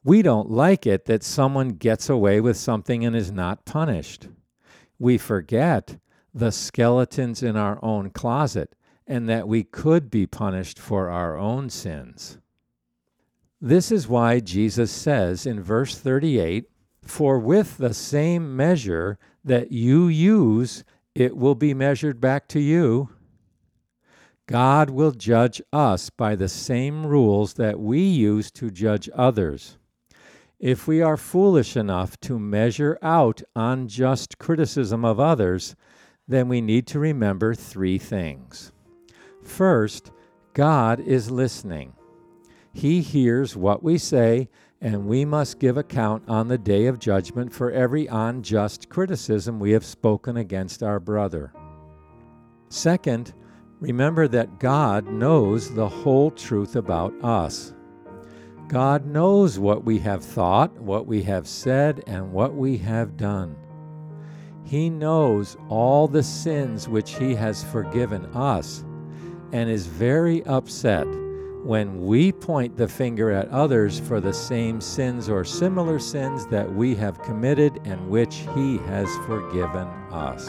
We 0.03 0.21
don't 0.21 0.51
like 0.51 0.85
it 0.85 1.05
that 1.05 1.23
someone 1.23 1.69
gets 1.69 2.09
away 2.09 2.41
with 2.41 2.57
something 2.57 3.05
and 3.05 3.15
is 3.15 3.31
not 3.31 3.65
punished. 3.65 4.27
We 4.97 5.17
forget 5.17 5.97
the 6.33 6.51
skeletons 6.51 7.43
in 7.43 7.55
our 7.55 7.79
own 7.83 8.09
closet 8.09 8.75
and 9.07 9.29
that 9.29 9.47
we 9.47 9.63
could 9.63 10.09
be 10.09 10.27
punished 10.27 10.79
for 10.79 11.09
our 11.09 11.37
own 11.37 11.69
sins. 11.69 12.39
This 13.61 13.91
is 13.91 14.07
why 14.07 14.39
Jesus 14.39 14.89
says 14.89 15.45
in 15.45 15.61
verse 15.61 15.97
38 15.97 16.65
For 17.01 17.37
with 17.37 17.77
the 17.77 17.93
same 17.93 18.55
measure 18.55 19.19
that 19.43 19.71
you 19.71 20.07
use, 20.07 20.85
it 21.13 21.35
will 21.35 21.55
be 21.55 21.73
measured 21.73 22.21
back 22.21 22.47
to 22.49 22.59
you. 22.61 23.09
God 24.47 24.89
will 24.89 25.11
judge 25.11 25.61
us 25.73 26.09
by 26.09 26.35
the 26.35 26.47
same 26.47 27.05
rules 27.05 27.55
that 27.55 27.79
we 27.79 27.99
use 27.99 28.49
to 28.51 28.71
judge 28.71 29.09
others. 29.13 29.77
If 30.59 30.87
we 30.87 31.01
are 31.01 31.17
foolish 31.17 31.75
enough 31.75 32.19
to 32.21 32.39
measure 32.39 32.97
out 33.01 33.41
unjust 33.55 34.39
criticism 34.39 35.03
of 35.03 35.19
others, 35.19 35.75
then 36.27 36.47
we 36.47 36.61
need 36.61 36.87
to 36.87 36.99
remember 36.99 37.53
three 37.53 37.97
things. 37.97 38.71
First, 39.43 40.11
God 40.53 40.99
is 40.99 41.29
listening. 41.29 41.93
He 42.73 43.01
hears 43.01 43.55
what 43.55 43.83
we 43.83 43.97
say, 43.97 44.49
and 44.81 45.07
we 45.07 45.25
must 45.25 45.59
give 45.59 45.77
account 45.77 46.23
on 46.27 46.47
the 46.47 46.57
day 46.57 46.85
of 46.85 46.99
judgment 46.99 47.53
for 47.53 47.71
every 47.71 48.07
unjust 48.07 48.89
criticism 48.89 49.59
we 49.59 49.71
have 49.71 49.85
spoken 49.85 50.37
against 50.37 50.83
our 50.83 50.99
brother. 50.99 51.51
Second, 52.69 53.33
remember 53.79 54.27
that 54.27 54.59
God 54.59 55.07
knows 55.07 55.73
the 55.73 55.89
whole 55.89 56.31
truth 56.31 56.75
about 56.75 57.13
us. 57.23 57.73
God 58.67 59.05
knows 59.07 59.57
what 59.57 59.83
we 59.83 59.97
have 59.99 60.23
thought, 60.23 60.71
what 60.79 61.07
we 61.07 61.23
have 61.23 61.47
said, 61.47 62.03
and 62.05 62.31
what 62.31 62.53
we 62.53 62.77
have 62.77 63.17
done. 63.17 63.55
He 64.63 64.91
knows 64.91 65.57
all 65.69 66.07
the 66.07 66.21
sins 66.21 66.87
which 66.87 67.15
He 67.15 67.33
has 67.33 67.63
forgiven 67.63 68.25
us 68.35 68.85
and 69.51 69.67
is 69.67 69.87
very 69.87 70.45
upset 70.45 71.07
when 71.63 72.05
we 72.05 72.31
point 72.31 72.77
the 72.77 72.87
finger 72.87 73.31
at 73.31 73.49
others 73.49 73.99
for 73.99 74.21
the 74.21 74.33
same 74.33 74.79
sins 74.79 75.29
or 75.29 75.43
similar 75.43 75.99
sins 75.99 76.47
that 76.47 76.73
we 76.73 76.95
have 76.95 77.21
committed 77.21 77.79
and 77.83 78.09
which 78.09 78.45
He 78.55 78.77
has 78.79 79.09
forgiven 79.25 79.87
us. 80.11 80.47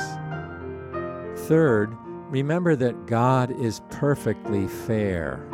Third, 1.48 1.96
remember 2.28 2.76
that 2.76 3.06
God 3.06 3.50
is 3.60 3.80
perfectly 3.90 4.68
fair. 4.68 5.46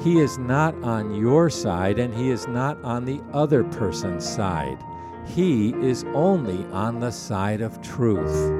He 0.00 0.20
is 0.20 0.38
not 0.38 0.74
on 0.82 1.14
your 1.14 1.50
side 1.50 1.98
and 1.98 2.14
He 2.14 2.30
is 2.30 2.46
not 2.46 2.82
on 2.84 3.04
the 3.04 3.20
other 3.32 3.64
person's 3.64 4.26
side. 4.26 4.78
He 5.26 5.74
is 5.74 6.04
only 6.14 6.64
on 6.66 7.00
the 7.00 7.10
side 7.10 7.60
of 7.60 7.82
truth. 7.82 8.59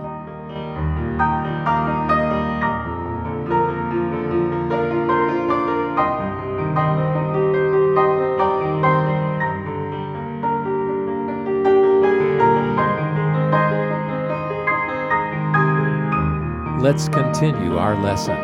Let's 16.91 17.07
continue 17.07 17.77
our 17.77 17.95
lesson. 18.03 18.35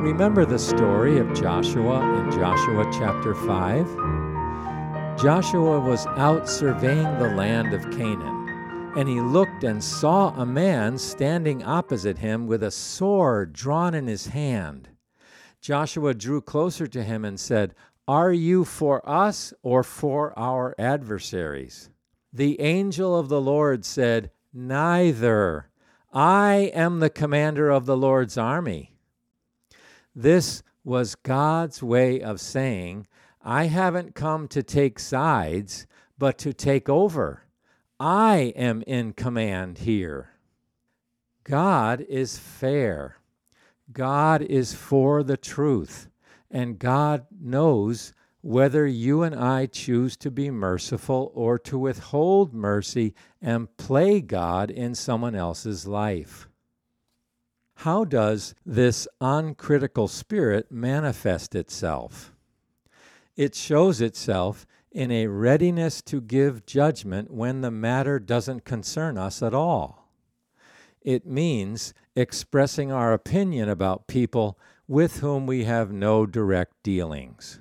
Remember 0.00 0.46
the 0.46 0.58
story 0.58 1.18
of 1.18 1.34
Joshua 1.34 2.00
in 2.18 2.30
Joshua 2.30 2.90
chapter 2.90 3.34
5? 3.34 5.20
Joshua 5.20 5.78
was 5.78 6.06
out 6.16 6.48
surveying 6.48 7.18
the 7.18 7.34
land 7.36 7.74
of 7.74 7.82
Canaan, 7.90 8.94
and 8.96 9.10
he 9.10 9.20
looked 9.20 9.62
and 9.62 9.84
saw 9.84 10.30
a 10.30 10.46
man 10.46 10.96
standing 10.96 11.62
opposite 11.62 12.16
him 12.16 12.46
with 12.46 12.62
a 12.62 12.70
sword 12.70 13.52
drawn 13.52 13.92
in 13.92 14.06
his 14.06 14.28
hand. 14.28 14.88
Joshua 15.60 16.14
drew 16.14 16.40
closer 16.40 16.86
to 16.86 17.04
him 17.04 17.26
and 17.26 17.38
said, 17.38 17.74
Are 18.08 18.32
you 18.32 18.64
for 18.64 19.06
us 19.06 19.52
or 19.62 19.82
for 19.82 20.32
our 20.38 20.74
adversaries? 20.78 21.90
The 22.32 22.60
angel 22.60 23.16
of 23.16 23.28
the 23.28 23.40
Lord 23.40 23.84
said, 23.84 24.30
Neither. 24.52 25.68
I 26.12 26.70
am 26.74 27.00
the 27.00 27.10
commander 27.10 27.70
of 27.70 27.86
the 27.86 27.96
Lord's 27.96 28.38
army. 28.38 28.94
This 30.14 30.62
was 30.84 31.14
God's 31.14 31.82
way 31.82 32.20
of 32.20 32.40
saying, 32.40 33.06
I 33.42 33.64
haven't 33.64 34.14
come 34.14 34.48
to 34.48 34.62
take 34.62 34.98
sides, 34.98 35.86
but 36.18 36.38
to 36.38 36.52
take 36.52 36.88
over. 36.88 37.44
I 38.00 38.52
am 38.56 38.82
in 38.86 39.12
command 39.12 39.78
here. 39.78 40.30
God 41.44 42.00
is 42.08 42.38
fair. 42.38 43.16
God 43.92 44.42
is 44.42 44.74
for 44.74 45.22
the 45.22 45.36
truth. 45.36 46.08
And 46.50 46.78
God 46.78 47.26
knows 47.40 48.12
whether 48.40 48.86
you 48.86 49.22
and 49.22 49.34
I 49.34 49.66
choose 49.66 50.16
to 50.18 50.30
be 50.30 50.50
merciful 50.50 51.32
or 51.34 51.58
to 51.60 51.78
withhold 51.78 52.54
mercy 52.54 53.14
and 53.42 53.76
play 53.76 54.20
God 54.20 54.70
in 54.70 54.94
someone 54.94 55.34
else's 55.34 55.86
life. 55.86 56.48
How 57.76 58.04
does 58.04 58.54
this 58.66 59.06
uncritical 59.20 60.08
spirit 60.08 60.70
manifest 60.70 61.54
itself? 61.54 62.34
It 63.36 63.54
shows 63.54 64.00
itself 64.00 64.66
in 64.90 65.12
a 65.12 65.28
readiness 65.28 66.02
to 66.02 66.20
give 66.20 66.66
judgment 66.66 67.30
when 67.30 67.60
the 67.60 67.70
matter 67.70 68.18
doesn't 68.18 68.64
concern 68.64 69.16
us 69.16 69.42
at 69.42 69.54
all. 69.54 70.08
It 71.02 71.26
means 71.26 71.94
expressing 72.16 72.90
our 72.90 73.12
opinion 73.12 73.68
about 73.68 74.08
people 74.08 74.58
with 74.88 75.20
whom 75.20 75.46
we 75.46 75.64
have 75.64 75.92
no 75.92 76.26
direct 76.26 76.82
dealings. 76.82 77.60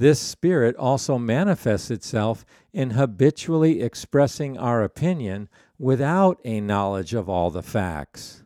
This 0.00 0.18
spirit 0.18 0.76
also 0.76 1.18
manifests 1.18 1.90
itself 1.90 2.46
in 2.72 2.92
habitually 2.92 3.82
expressing 3.82 4.56
our 4.56 4.82
opinion 4.82 5.50
without 5.78 6.40
a 6.42 6.62
knowledge 6.62 7.12
of 7.12 7.28
all 7.28 7.50
the 7.50 7.62
facts. 7.62 8.42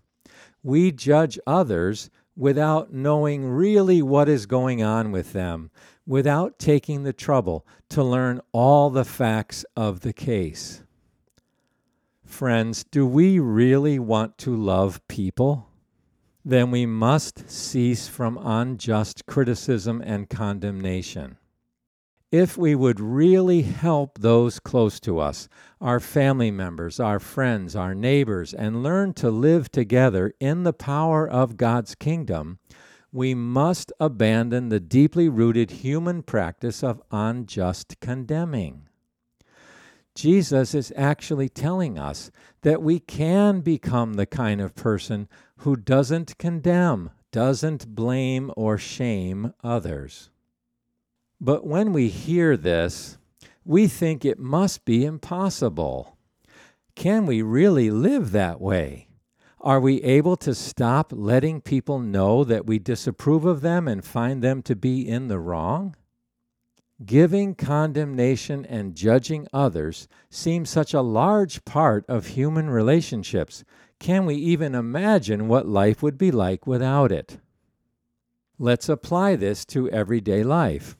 We 0.64 0.90
judge 0.90 1.38
others 1.46 2.10
without 2.34 2.92
knowing 2.92 3.48
really 3.48 4.02
what 4.02 4.28
is 4.28 4.46
going 4.46 4.82
on 4.82 5.12
with 5.12 5.32
them, 5.32 5.70
without 6.04 6.58
taking 6.58 7.04
the 7.04 7.12
trouble 7.12 7.64
to 7.90 8.02
learn 8.02 8.40
all 8.50 8.90
the 8.90 9.04
facts 9.04 9.64
of 9.76 10.00
the 10.00 10.12
case. 10.12 10.82
Friends, 12.24 12.82
do 12.82 13.06
we 13.06 13.38
really 13.38 14.00
want 14.00 14.38
to 14.38 14.56
love 14.56 15.06
people? 15.06 15.68
Then 16.44 16.72
we 16.72 16.84
must 16.84 17.48
cease 17.48 18.08
from 18.08 18.40
unjust 18.42 19.26
criticism 19.26 20.02
and 20.04 20.28
condemnation 20.28 21.38
if 22.34 22.58
we 22.58 22.74
would 22.74 22.98
really 22.98 23.62
help 23.62 24.18
those 24.18 24.58
close 24.58 24.98
to 24.98 25.20
us, 25.20 25.48
our 25.80 26.00
family 26.00 26.50
members, 26.50 26.98
our 26.98 27.20
friends, 27.20 27.76
our 27.76 27.94
neighbors, 27.94 28.52
and 28.52 28.82
learn 28.82 29.14
to 29.14 29.30
live 29.30 29.70
together 29.70 30.34
in 30.40 30.64
the 30.64 30.72
power 30.72 31.28
of 31.30 31.56
God's 31.56 31.94
kingdom, 31.94 32.58
we 33.12 33.36
must 33.36 33.92
abandon 34.00 34.68
the 34.68 34.80
deeply 34.80 35.28
rooted 35.28 35.70
human 35.70 36.24
practice 36.24 36.82
of 36.82 37.00
unjust 37.12 38.00
condemning. 38.00 38.88
Jesus 40.16 40.74
is 40.74 40.92
actually 40.96 41.48
telling 41.48 42.00
us 42.00 42.32
that 42.62 42.82
we 42.82 42.98
can 42.98 43.60
become 43.60 44.14
the 44.14 44.26
kind 44.26 44.60
of 44.60 44.74
person 44.74 45.28
who 45.58 45.76
doesn't 45.76 46.36
condemn, 46.38 47.10
doesn't 47.30 47.94
blame 47.94 48.50
or 48.56 48.76
shame 48.76 49.54
others. 49.62 50.30
But 51.44 51.66
when 51.66 51.92
we 51.92 52.08
hear 52.08 52.56
this, 52.56 53.18
we 53.66 53.86
think 53.86 54.24
it 54.24 54.38
must 54.38 54.86
be 54.86 55.04
impossible. 55.04 56.16
Can 56.94 57.26
we 57.26 57.42
really 57.42 57.90
live 57.90 58.30
that 58.30 58.62
way? 58.62 59.08
Are 59.60 59.78
we 59.78 60.02
able 60.02 60.38
to 60.38 60.54
stop 60.54 61.12
letting 61.14 61.60
people 61.60 61.98
know 61.98 62.44
that 62.44 62.64
we 62.64 62.78
disapprove 62.78 63.44
of 63.44 63.60
them 63.60 63.86
and 63.86 64.02
find 64.02 64.40
them 64.40 64.62
to 64.62 64.74
be 64.74 65.06
in 65.06 65.28
the 65.28 65.38
wrong? 65.38 65.96
Giving 67.04 67.54
condemnation 67.54 68.64
and 68.64 68.94
judging 68.94 69.46
others 69.52 70.08
seems 70.30 70.70
such 70.70 70.94
a 70.94 71.02
large 71.02 71.66
part 71.66 72.06
of 72.08 72.28
human 72.28 72.70
relationships. 72.70 73.64
Can 73.98 74.24
we 74.24 74.36
even 74.36 74.74
imagine 74.74 75.46
what 75.48 75.68
life 75.68 76.02
would 76.02 76.16
be 76.16 76.30
like 76.30 76.66
without 76.66 77.12
it? 77.12 77.38
Let's 78.58 78.88
apply 78.88 79.36
this 79.36 79.66
to 79.66 79.90
everyday 79.90 80.42
life. 80.42 80.96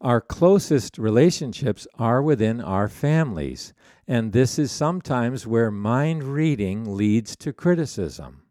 Our 0.00 0.20
closest 0.20 0.98
relationships 0.98 1.86
are 1.98 2.22
within 2.22 2.60
our 2.60 2.86
families, 2.86 3.72
and 4.06 4.32
this 4.32 4.58
is 4.58 4.70
sometimes 4.70 5.46
where 5.46 5.70
mind 5.70 6.22
reading 6.22 6.96
leads 6.96 7.34
to 7.36 7.52
criticism. 7.52 8.42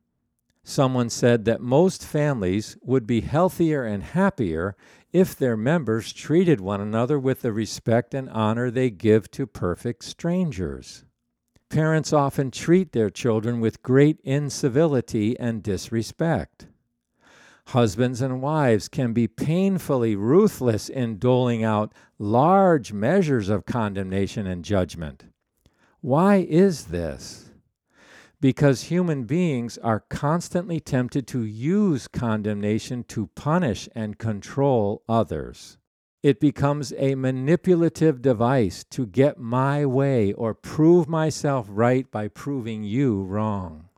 Someone 0.64 1.12
said 1.12 1.46
that 1.46 1.62
most 1.62 2.04
families 2.04 2.76
would 2.82 3.06
be 3.06 3.22
healthier 3.22 3.84
and 3.84 4.02
happier 4.02 4.76
if 5.14 5.36
their 5.36 5.56
members 5.56 6.12
treated 6.12 6.60
one 6.60 6.82
another 6.82 7.20
with 7.20 7.44
the 7.44 7.54
respect 7.54 8.16
and 8.16 8.28
honor 8.32 8.72
they 8.72 8.90
give 8.90 9.30
to 9.32 9.46
perfect 9.46 10.04
strangers. 10.04 11.06
Parents 11.70 12.12
often 12.12 12.50
treat 12.50 12.92
their 12.92 13.12
children 13.12 13.60
with 13.60 13.84
great 13.84 14.20
incivility 14.24 15.40
and 15.40 15.62
disrespect. 15.62 16.66
Husbands 17.70 18.22
and 18.22 18.42
wives 18.42 18.88
can 18.88 19.12
be 19.12 19.28
painfully 19.28 20.16
ruthless 20.16 20.88
in 20.88 21.18
doling 21.18 21.64
out 21.64 21.94
large 22.20 22.94
measures 22.94 23.50
of 23.50 23.66
condemnation 23.66 24.46
and 24.46 24.64
judgment. 24.64 25.26
Why 26.02 26.46
is 26.48 26.86
this? 26.86 27.50
Because 28.40 28.84
human 28.84 29.24
beings 29.24 29.80
are 29.80 30.06
constantly 30.10 30.80
tempted 30.80 31.26
to 31.28 31.44
use 31.44 32.08
condemnation 32.08 33.04
to 33.06 33.28
punish 33.36 33.90
and 33.96 34.20
control 34.20 35.02
others. 35.10 35.78
It 36.22 36.40
becomes 36.40 36.94
a 36.98 37.16
manipulative 37.16 38.22
device 38.22 38.84
to 38.92 39.08
get 39.08 39.40
my 39.40 39.86
way 39.86 40.34
or 40.34 40.54
prove 40.54 41.08
myself 41.08 41.66
right 41.70 42.10
by 42.12 42.28
proving 42.28 42.84
you 42.84 43.24
wrong. 43.24 43.90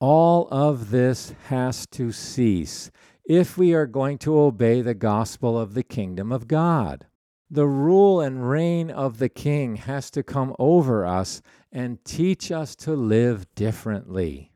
All 0.00 0.48
of 0.50 0.90
this 0.90 1.34
has 1.48 1.86
to 1.88 2.10
cease 2.10 2.90
if 3.26 3.58
we 3.58 3.74
are 3.74 3.86
going 3.86 4.16
to 4.18 4.40
obey 4.40 4.80
the 4.80 4.94
gospel 4.94 5.58
of 5.58 5.74
the 5.74 5.82
kingdom 5.82 6.32
of 6.32 6.48
God. 6.48 7.06
The 7.50 7.66
rule 7.66 8.20
and 8.20 8.48
reign 8.48 8.90
of 8.90 9.18
the 9.18 9.28
king 9.28 9.76
has 9.76 10.10
to 10.12 10.22
come 10.22 10.56
over 10.58 11.04
us 11.04 11.42
and 11.70 12.02
teach 12.04 12.50
us 12.50 12.74
to 12.76 12.94
live 12.94 13.54
differently. 13.54 14.52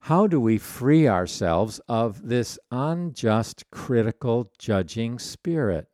How 0.00 0.26
do 0.26 0.40
we 0.40 0.58
free 0.58 1.06
ourselves 1.06 1.80
of 1.86 2.26
this 2.26 2.58
unjust, 2.70 3.70
critical, 3.70 4.50
judging 4.58 5.18
spirit? 5.18 5.88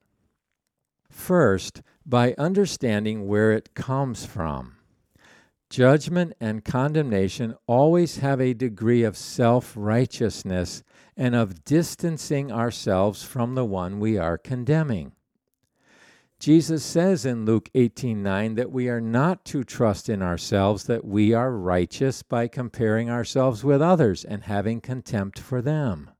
First, 1.10 1.82
by 2.06 2.34
understanding 2.38 3.26
where 3.26 3.52
it 3.52 3.74
comes 3.74 4.24
from. 4.24 4.77
Judgment 5.70 6.32
and 6.40 6.64
condemnation 6.64 7.54
always 7.66 8.18
have 8.18 8.40
a 8.40 8.54
degree 8.54 9.02
of 9.02 9.16
self 9.16 9.74
righteousness 9.76 10.82
and 11.16 11.34
of 11.34 11.64
distancing 11.64 12.50
ourselves 12.50 13.22
from 13.22 13.54
the 13.54 13.66
one 13.66 14.00
we 14.00 14.16
are 14.16 14.38
condemning. 14.38 15.12
Jesus 16.38 16.84
says 16.84 17.26
in 17.26 17.44
Luke 17.44 17.68
18:9 17.74 18.54
that 18.54 18.70
we 18.70 18.88
are 18.88 19.00
not 19.00 19.44
to 19.46 19.64
trust 19.64 20.08
in 20.08 20.22
ourselves 20.22 20.84
that 20.84 21.04
we 21.04 21.34
are 21.34 21.52
righteous 21.52 22.22
by 22.22 22.48
comparing 22.48 23.10
ourselves 23.10 23.62
with 23.62 23.82
others 23.82 24.24
and 24.24 24.44
having 24.44 24.80
contempt 24.80 25.38
for 25.38 25.60
them. 25.60 26.10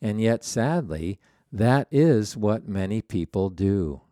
And 0.00 0.20
yet 0.20 0.44
sadly, 0.44 1.18
that 1.52 1.88
is 1.90 2.36
what 2.36 2.68
many 2.68 3.02
people 3.02 3.50
do. 3.50 4.02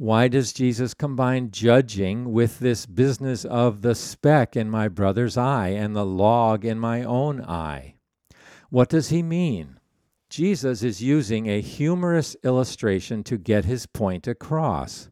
Why 0.00 0.28
does 0.28 0.52
Jesus 0.52 0.94
combine 0.94 1.50
judging 1.50 2.30
with 2.30 2.60
this 2.60 2.86
business 2.86 3.44
of 3.44 3.82
the 3.82 3.96
speck 3.96 4.54
in 4.54 4.70
my 4.70 4.86
brother's 4.86 5.36
eye 5.36 5.70
and 5.70 5.96
the 5.96 6.06
log 6.06 6.64
in 6.64 6.78
my 6.78 7.02
own 7.02 7.44
eye? 7.44 7.96
What 8.70 8.88
does 8.88 9.08
he 9.08 9.24
mean? 9.24 9.80
Jesus 10.30 10.84
is 10.84 11.02
using 11.02 11.48
a 11.48 11.60
humorous 11.60 12.36
illustration 12.44 13.24
to 13.24 13.36
get 13.36 13.64
his 13.64 13.86
point 13.86 14.28
across. 14.28 15.10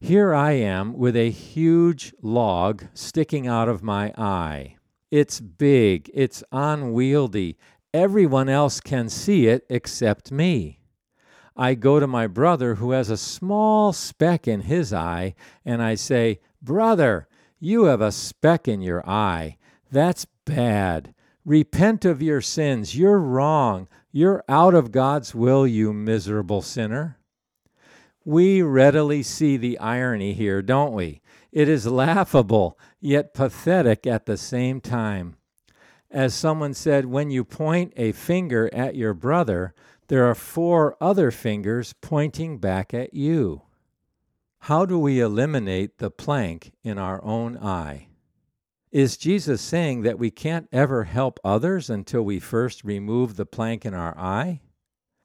Here 0.00 0.34
I 0.34 0.50
am 0.54 0.94
with 0.94 1.14
a 1.14 1.30
huge 1.30 2.12
log 2.20 2.86
sticking 2.94 3.46
out 3.46 3.68
of 3.68 3.84
my 3.84 4.12
eye. 4.18 4.78
It's 5.12 5.38
big, 5.38 6.10
it's 6.12 6.42
unwieldy. 6.50 7.56
Everyone 7.94 8.48
else 8.48 8.80
can 8.80 9.08
see 9.08 9.46
it 9.46 9.64
except 9.70 10.32
me. 10.32 10.80
I 11.56 11.74
go 11.74 12.00
to 12.00 12.06
my 12.06 12.26
brother 12.26 12.76
who 12.76 12.92
has 12.92 13.10
a 13.10 13.16
small 13.16 13.92
speck 13.92 14.48
in 14.48 14.62
his 14.62 14.92
eye, 14.92 15.34
and 15.64 15.82
I 15.82 15.94
say, 15.94 16.40
Brother, 16.62 17.28
you 17.60 17.84
have 17.84 18.00
a 18.00 18.12
speck 18.12 18.66
in 18.66 18.80
your 18.80 19.08
eye. 19.08 19.56
That's 19.90 20.26
bad. 20.44 21.14
Repent 21.44 22.04
of 22.04 22.22
your 22.22 22.40
sins. 22.40 22.96
You're 22.96 23.18
wrong. 23.18 23.88
You're 24.10 24.44
out 24.48 24.74
of 24.74 24.92
God's 24.92 25.34
will, 25.34 25.66
you 25.66 25.92
miserable 25.92 26.62
sinner. 26.62 27.18
We 28.24 28.62
readily 28.62 29.22
see 29.22 29.56
the 29.56 29.78
irony 29.78 30.32
here, 30.32 30.62
don't 30.62 30.92
we? 30.92 31.20
It 31.50 31.68
is 31.68 31.86
laughable, 31.86 32.78
yet 33.00 33.34
pathetic 33.34 34.06
at 34.06 34.26
the 34.26 34.36
same 34.36 34.80
time. 34.80 35.36
As 36.10 36.34
someone 36.34 36.74
said, 36.74 37.06
when 37.06 37.30
you 37.30 37.42
point 37.42 37.92
a 37.96 38.12
finger 38.12 38.70
at 38.72 38.94
your 38.94 39.14
brother, 39.14 39.74
there 40.12 40.28
are 40.28 40.34
four 40.34 40.94
other 41.00 41.30
fingers 41.30 41.94
pointing 42.02 42.58
back 42.58 42.92
at 42.92 43.14
you. 43.14 43.62
How 44.58 44.84
do 44.84 44.98
we 44.98 45.20
eliminate 45.20 45.96
the 45.96 46.10
plank 46.10 46.74
in 46.84 46.98
our 46.98 47.24
own 47.24 47.56
eye? 47.56 48.08
Is 48.90 49.16
Jesus 49.16 49.62
saying 49.62 50.02
that 50.02 50.18
we 50.18 50.30
can't 50.30 50.68
ever 50.70 51.04
help 51.04 51.40
others 51.42 51.88
until 51.88 52.20
we 52.20 52.40
first 52.40 52.84
remove 52.84 53.36
the 53.36 53.46
plank 53.46 53.86
in 53.86 53.94
our 53.94 54.14
eye? 54.18 54.60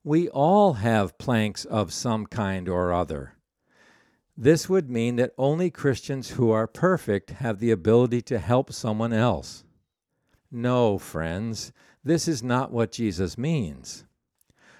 We 0.05 0.29
all 0.29 0.75
have 0.75 1.17
planks 1.17 1.65
of 1.65 1.91
some 1.91 2.25
kind 2.25 2.69
or 2.69 2.93
other. 2.93 3.33
This 4.37 4.69
would 4.69 4.89
mean 4.89 5.17
that 5.17 5.33
only 5.37 5.69
Christians 5.69 6.29
who 6.29 6.49
are 6.51 6.65
perfect 6.65 7.31
have 7.31 7.59
the 7.59 7.71
ability 7.71 8.21
to 8.21 8.39
help 8.39 8.71
someone 8.71 9.11
else. 9.11 9.65
No, 10.49 10.97
friends, 10.97 11.73
this 12.05 12.25
is 12.25 12.41
not 12.41 12.71
what 12.71 12.93
Jesus 12.93 13.37
means. 13.37 14.05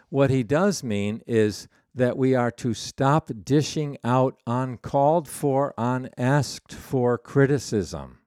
What 0.10 0.30
he 0.30 0.44
does 0.44 0.84
mean 0.84 1.22
is 1.28 1.68
that 1.94 2.18
we 2.18 2.36
are 2.36 2.52
to 2.52 2.74
stop 2.74 3.30
dishing 3.44 3.98
out 4.04 4.40
uncalled 4.46 5.28
for, 5.28 5.74
unasked 5.78 6.74
for 6.74 7.18
criticism. 7.18 8.20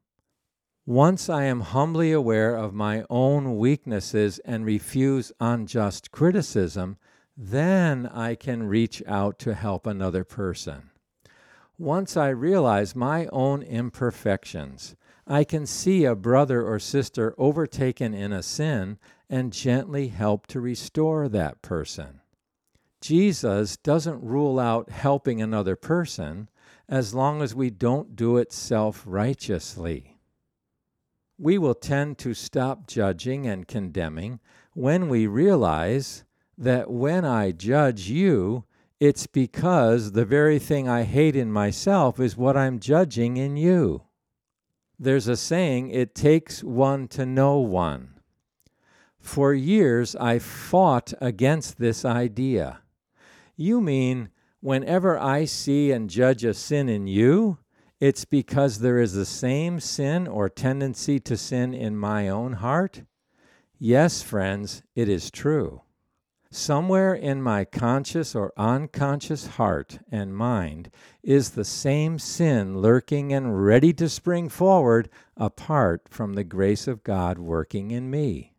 Once 0.85 1.29
I 1.29 1.45
am 1.45 1.61
humbly 1.61 2.11
aware 2.11 2.57
of 2.57 2.75
my 2.75 3.05
own 3.09 3.57
weaknesses 3.57 4.41
and 4.41 4.67
refuse 4.67 5.31
unjust 5.41 6.11
criticism, 6.11 6.97
then 7.37 8.07
I 8.07 8.35
can 8.35 8.65
reach 8.65 9.03
out 9.07 9.39
to 9.39 9.55
help 9.55 9.87
another 9.87 10.25
person. 10.25 10.91
Once 11.79 12.17
I 12.17 12.29
realize 12.29 12.95
my 12.95 13.27
own 13.27 13.63
imperfections, 13.63 14.97
I 15.27 15.45
can 15.45 15.65
see 15.65 16.05
a 16.05 16.15
brother 16.15 16.67
or 16.67 16.79
sister 16.79 17.35
overtaken 17.39 18.13
in 18.13 18.33
a 18.33 18.43
sin 18.43 18.99
and 19.31 19.53
gently 19.53 20.09
help 20.09 20.49
to 20.49 20.61
restore 20.61 21.29
that 21.29 21.63
person. 21.63 22.21
Jesus 23.01 23.77
doesn't 23.77 24.23
rule 24.23 24.59
out 24.59 24.91
helping 24.91 25.41
another 25.41 25.77
person 25.77 26.51
as 26.89 27.15
long 27.15 27.41
as 27.41 27.55
we 27.55 27.71
don't 27.71 28.17
do 28.17 28.37
it 28.37 28.53
self 28.53 29.05
righteously. 29.07 30.19
We 31.39 31.57
will 31.57 31.75
tend 31.75 32.19
to 32.19 32.35
stop 32.35 32.87
judging 32.87 33.47
and 33.47 33.67
condemning 33.67 34.41
when 34.75 35.09
we 35.09 35.27
realize 35.27 36.25
that 36.59 36.91
when 36.91 37.25
I 37.25 37.53
judge 37.53 38.09
you, 38.11 38.65
it's 38.99 39.27
because 39.27 40.13
the 40.13 40.27
very 40.27 40.59
thing 40.59 40.87
I 40.87 41.05
hate 41.05 41.35
in 41.35 41.51
myself 41.51 42.21
is 42.21 42.37
what 42.37 42.57
I'm 42.57 42.79
judging 42.81 43.39
in 43.39 43.57
you. 43.57 44.03
There's 44.99 45.29
a 45.29 45.37
saying, 45.37 45.89
it 45.89 46.15
takes 46.15 46.63
one 46.63 47.09
to 47.09 47.25
know 47.25 47.57
one. 47.57 48.20
For 49.21 49.55
years, 49.55 50.17
I 50.17 50.39
fought 50.39 51.13
against 51.21 51.79
this 51.79 52.05
idea. 52.05 52.81
You 53.57 53.81
mean 53.81 54.31
whenever 54.61 55.19
I 55.19 55.45
see 55.45 55.93
and 55.93 56.11
judge 56.11 56.45
a 56.45 56.55
sin 56.55 56.89
in 56.89 57.07
you, 57.07 57.59
it's 58.01 58.25
because 58.25 58.79
there 58.79 58.99
is 58.99 59.13
the 59.13 59.27
same 59.27 59.79
sin 59.79 60.27
or 60.27 60.49
tendency 60.49 61.21
to 61.21 61.37
sin 61.37 61.75
in 61.75 61.97
my 61.97 62.29
own 62.29 62.55
heart? 62.55 63.03
Yes, 63.79 64.23
friends, 64.23 64.83
it 64.95 65.09
is 65.09 65.31
true. 65.31 65.83
Somewhere 66.51 67.15
in 67.15 67.43
my 67.43 67.65
conscious 67.65 68.35
or 68.35 68.53
unconscious 68.57 69.47
heart 69.47 70.01
and 70.11 70.35
mind 70.35 70.91
is 71.23 71.51
the 71.51 71.65
same 71.65 72.19
sin 72.19 72.79
lurking 72.79 73.33
and 73.33 73.65
ready 73.65 73.93
to 73.93 74.09
spring 74.09 74.49
forward 74.49 75.09
apart 75.37 76.09
from 76.09 76.33
the 76.33 76.43
grace 76.43 76.89
of 76.89 77.05
God 77.05 77.39
working 77.39 77.93
in 77.93 78.11
me. 78.11 78.50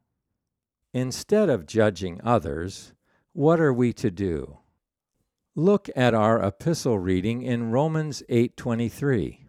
Instead 0.94 1.50
of 1.50 1.66
judging 1.66 2.20
others, 2.24 2.94
what 3.34 3.60
are 3.60 3.74
we 3.74 3.94
to 3.94 4.12
do? 4.12 4.58
Look 5.56 5.90
at 5.96 6.14
our 6.14 6.42
epistle 6.42 7.00
reading 7.00 7.42
in 7.42 7.72
Romans 7.72 8.24
8:23. 8.30 9.48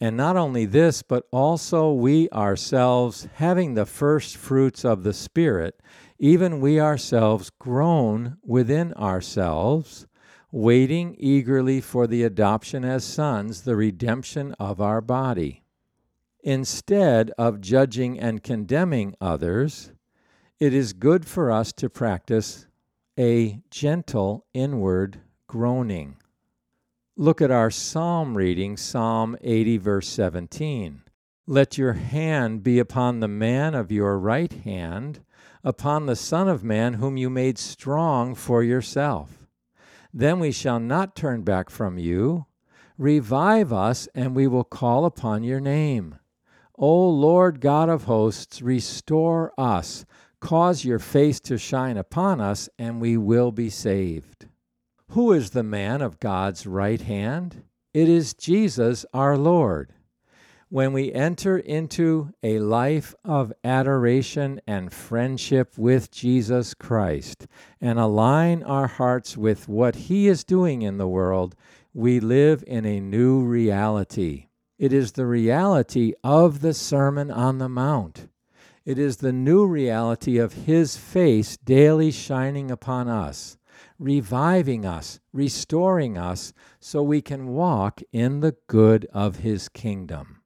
And 0.00 0.16
not 0.16 0.36
only 0.36 0.66
this, 0.66 1.02
but 1.02 1.26
also 1.30 1.92
we 1.92 2.28
ourselves 2.30 3.28
having 3.34 3.74
the 3.74 3.86
first 3.86 4.36
fruits 4.36 4.84
of 4.84 5.02
the 5.02 5.12
spirit 5.12 5.80
even 6.18 6.60
we 6.60 6.80
ourselves 6.80 7.50
groan 7.58 8.38
within 8.42 8.94
ourselves, 8.94 10.06
waiting 10.52 11.16
eagerly 11.18 11.80
for 11.80 12.06
the 12.06 12.22
adoption 12.22 12.84
as 12.84 13.04
sons, 13.04 13.62
the 13.62 13.76
redemption 13.76 14.54
of 14.58 14.80
our 14.80 15.00
body. 15.00 15.64
Instead 16.42 17.30
of 17.36 17.60
judging 17.60 18.18
and 18.20 18.42
condemning 18.42 19.14
others, 19.20 19.92
it 20.60 20.72
is 20.72 20.92
good 20.92 21.26
for 21.26 21.50
us 21.50 21.72
to 21.72 21.90
practice 21.90 22.66
a 23.18 23.60
gentle 23.70 24.46
inward 24.54 25.20
groaning. 25.46 26.16
Look 27.16 27.40
at 27.40 27.50
our 27.50 27.70
psalm 27.70 28.36
reading, 28.36 28.76
Psalm 28.76 29.36
80, 29.40 29.78
verse 29.78 30.08
17. 30.08 31.02
Let 31.46 31.76
your 31.76 31.92
hand 31.92 32.62
be 32.62 32.78
upon 32.78 33.20
the 33.20 33.28
man 33.28 33.74
of 33.74 33.92
your 33.92 34.18
right 34.18 34.52
hand 34.52 35.20
upon 35.62 36.06
the 36.06 36.16
Son 36.16 36.48
of 36.48 36.62
Man, 36.62 36.94
whom 36.94 37.16
you 37.16 37.30
made 37.30 37.58
strong 37.58 38.34
for 38.34 38.62
yourself. 38.62 39.46
Then 40.12 40.38
we 40.38 40.52
shall 40.52 40.78
not 40.78 41.16
turn 41.16 41.42
back 41.42 41.70
from 41.70 41.98
you. 41.98 42.46
Revive 42.98 43.72
us, 43.72 44.06
and 44.14 44.36
we 44.36 44.46
will 44.46 44.64
call 44.64 45.04
upon 45.04 45.42
your 45.42 45.60
name. 45.60 46.16
O 46.76 47.08
Lord 47.08 47.60
God 47.60 47.88
of 47.88 48.04
hosts, 48.04 48.60
restore 48.60 49.52
us. 49.58 50.04
Cause 50.44 50.84
your 50.84 51.00
face 51.00 51.40
to 51.40 51.58
shine 51.58 51.96
upon 51.96 52.40
us, 52.40 52.68
and 52.78 53.00
we 53.00 53.16
will 53.16 53.50
be 53.50 53.68
saved. 53.70 54.46
Who 55.08 55.32
is 55.32 55.50
the 55.50 55.64
man 55.64 56.02
of 56.02 56.20
God's 56.20 56.66
right 56.66 57.00
hand? 57.00 57.64
It 57.92 58.08
is 58.08 58.34
Jesus 58.34 59.04
our 59.12 59.36
Lord 59.36 59.92
when 60.74 60.92
we 60.92 61.12
enter 61.12 61.56
into 61.56 62.32
a 62.42 62.58
life 62.58 63.14
of 63.24 63.52
adoration 63.62 64.60
and 64.66 64.92
friendship 64.92 65.78
with 65.78 66.10
Jesus 66.10 66.74
Christ 66.74 67.46
and 67.80 67.96
align 67.96 68.64
our 68.64 68.88
hearts 68.88 69.36
with 69.36 69.68
what 69.68 69.94
He 69.94 70.26
is 70.26 70.42
doing 70.42 70.82
in 70.82 70.98
the 70.98 71.06
world, 71.06 71.54
we 71.92 72.18
live 72.18 72.64
in 72.66 72.84
a 72.84 72.98
new 72.98 73.44
reality. 73.44 74.48
It 74.76 74.92
is 74.92 75.12
the 75.12 75.26
reality 75.26 76.14
of 76.24 76.60
the 76.60 76.74
Sermon 76.74 77.30
on 77.30 77.58
the 77.58 77.68
Mount. 77.68 78.26
It 78.84 78.98
is 78.98 79.16
the 79.16 79.32
new 79.32 79.66
reality 79.66 80.36
of 80.36 80.66
His 80.66 80.98
face 80.98 81.56
daily 81.56 82.10
shining 82.10 82.70
upon 82.70 83.08
us, 83.08 83.56
reviving 83.98 84.84
us, 84.84 85.20
restoring 85.32 86.18
us, 86.18 86.52
so 86.80 87.02
we 87.02 87.22
can 87.22 87.48
walk 87.48 88.02
in 88.12 88.40
the 88.40 88.56
good 88.66 89.06
of 89.12 89.36
His 89.36 89.70
kingdom. 89.70 90.42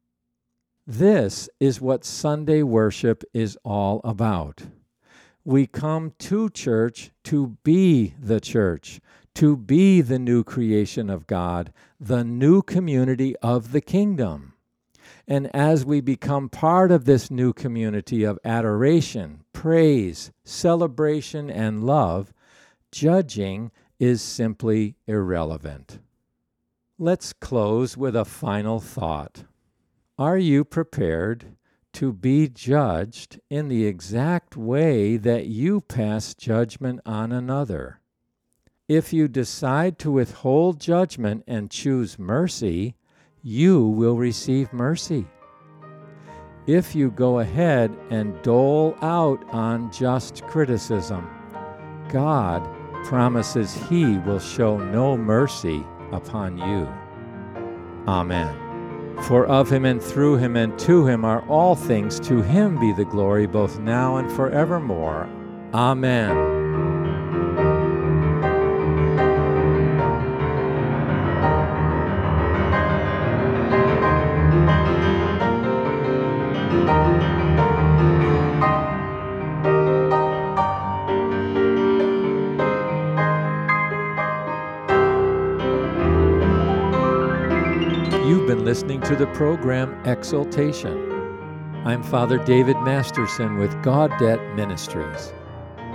This 0.87 1.48
is 1.59 1.81
what 1.81 2.05
Sunday 2.05 2.62
worship 2.62 3.24
is 3.35 3.59
all 3.64 4.01
about. 4.05 4.62
We 5.44 5.66
come 5.66 6.12
to 6.20 6.48
church 6.48 7.11
to 7.24 7.59
be 7.64 8.14
the 8.20 8.40
church, 8.40 9.01
to 9.35 9.57
be 9.57 10.01
the 10.01 10.18
new 10.18 10.44
creation 10.44 11.11
of 11.11 11.27
God, 11.27 11.72
the 11.98 12.22
new 12.22 12.62
community 12.62 13.35
of 13.38 13.72
the 13.72 13.81
kingdom. 13.81 14.55
And 15.30 15.54
as 15.54 15.84
we 15.84 16.00
become 16.00 16.48
part 16.48 16.90
of 16.90 17.04
this 17.04 17.30
new 17.30 17.52
community 17.52 18.24
of 18.24 18.38
adoration, 18.46 19.44
praise, 19.52 20.32
celebration, 20.42 21.50
and 21.50 21.84
love, 21.84 22.32
judging 22.90 23.70
is 24.00 24.22
simply 24.22 24.96
irrelevant. 25.06 25.98
Let's 26.98 27.34
close 27.34 27.94
with 27.94 28.16
a 28.16 28.24
final 28.24 28.80
thought. 28.80 29.44
Are 30.18 30.38
you 30.38 30.64
prepared 30.64 31.56
to 31.92 32.14
be 32.14 32.48
judged 32.48 33.38
in 33.50 33.68
the 33.68 33.84
exact 33.84 34.56
way 34.56 35.18
that 35.18 35.46
you 35.46 35.82
pass 35.82 36.34
judgment 36.34 37.00
on 37.04 37.32
another? 37.32 38.00
If 38.88 39.12
you 39.12 39.28
decide 39.28 39.98
to 39.98 40.10
withhold 40.10 40.80
judgment 40.80 41.44
and 41.46 41.70
choose 41.70 42.18
mercy, 42.18 42.94
you 43.42 43.85
will 43.85 44.16
receive 44.16 44.72
mercy. 44.72 45.27
If 46.66 46.94
you 46.94 47.11
go 47.11 47.38
ahead 47.38 47.96
and 48.11 48.40
dole 48.42 48.94
out 49.01 49.42
unjust 49.53 50.42
criticism, 50.44 51.27
God 52.11 52.68
promises 53.05 53.74
He 53.88 54.18
will 54.18 54.38
show 54.38 54.77
no 54.77 55.16
mercy 55.16 55.83
upon 56.12 56.59
you. 56.59 56.87
Amen. 58.07 58.55
For 59.22 59.46
of 59.46 59.70
Him 59.70 59.85
and 59.85 60.03
through 60.03 60.37
Him 60.37 60.57
and 60.57 60.79
to 60.81 61.07
Him 61.07 61.24
are 61.24 61.46
all 61.48 61.74
things, 61.74 62.20
to 62.20 62.42
Him 62.42 62.79
be 62.79 62.92
the 62.92 63.05
glory 63.05 63.46
both 63.46 63.79
now 63.79 64.16
and 64.16 64.31
forevermore. 64.31 65.29
Amen. 65.72 66.57
Listening 88.78 89.00
to 89.00 89.16
the 89.16 89.26
program 89.34 89.92
Exaltation. 90.06 90.96
I'm 91.84 92.00
Father 92.00 92.38
David 92.38 92.76
Masterson 92.82 93.58
with 93.58 93.72
Gaudete 93.82 94.54
Ministries. 94.54 95.32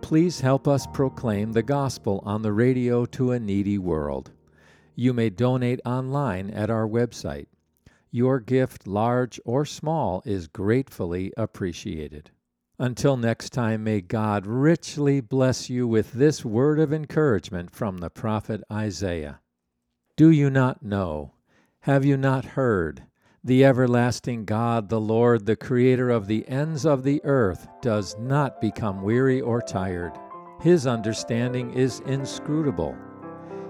Please 0.00 0.40
help 0.40 0.66
us 0.66 0.88
proclaim 0.88 1.52
the 1.52 1.62
gospel 1.62 2.20
on 2.26 2.42
the 2.42 2.52
radio 2.52 3.06
to 3.06 3.30
a 3.30 3.38
needy 3.38 3.78
world. 3.78 4.32
You 4.94 5.12
may 5.12 5.30
donate 5.30 5.80
online 5.84 6.50
at 6.50 6.70
our 6.70 6.86
website. 6.86 7.46
Your 8.10 8.40
gift, 8.40 8.86
large 8.86 9.40
or 9.44 9.64
small, 9.64 10.22
is 10.24 10.48
gratefully 10.48 11.32
appreciated. 11.36 12.30
Until 12.78 13.16
next 13.16 13.50
time, 13.50 13.84
may 13.84 14.00
God 14.00 14.46
richly 14.46 15.20
bless 15.20 15.68
you 15.68 15.86
with 15.86 16.12
this 16.12 16.44
word 16.44 16.80
of 16.80 16.92
encouragement 16.92 17.70
from 17.70 17.98
the 17.98 18.10
prophet 18.10 18.62
Isaiah. 18.72 19.40
Do 20.16 20.30
you 20.30 20.50
not 20.50 20.82
know? 20.82 21.34
Have 21.80 22.04
you 22.04 22.16
not 22.16 22.44
heard? 22.44 23.04
The 23.44 23.64
everlasting 23.64 24.44
God, 24.44 24.88
the 24.88 25.00
Lord, 25.00 25.46
the 25.46 25.56
Creator 25.56 26.10
of 26.10 26.26
the 26.26 26.46
ends 26.48 26.84
of 26.84 27.04
the 27.04 27.22
earth, 27.24 27.68
does 27.80 28.16
not 28.18 28.60
become 28.60 29.02
weary 29.02 29.40
or 29.40 29.62
tired. 29.62 30.12
His 30.60 30.86
understanding 30.86 31.72
is 31.72 32.00
inscrutable. 32.00 32.94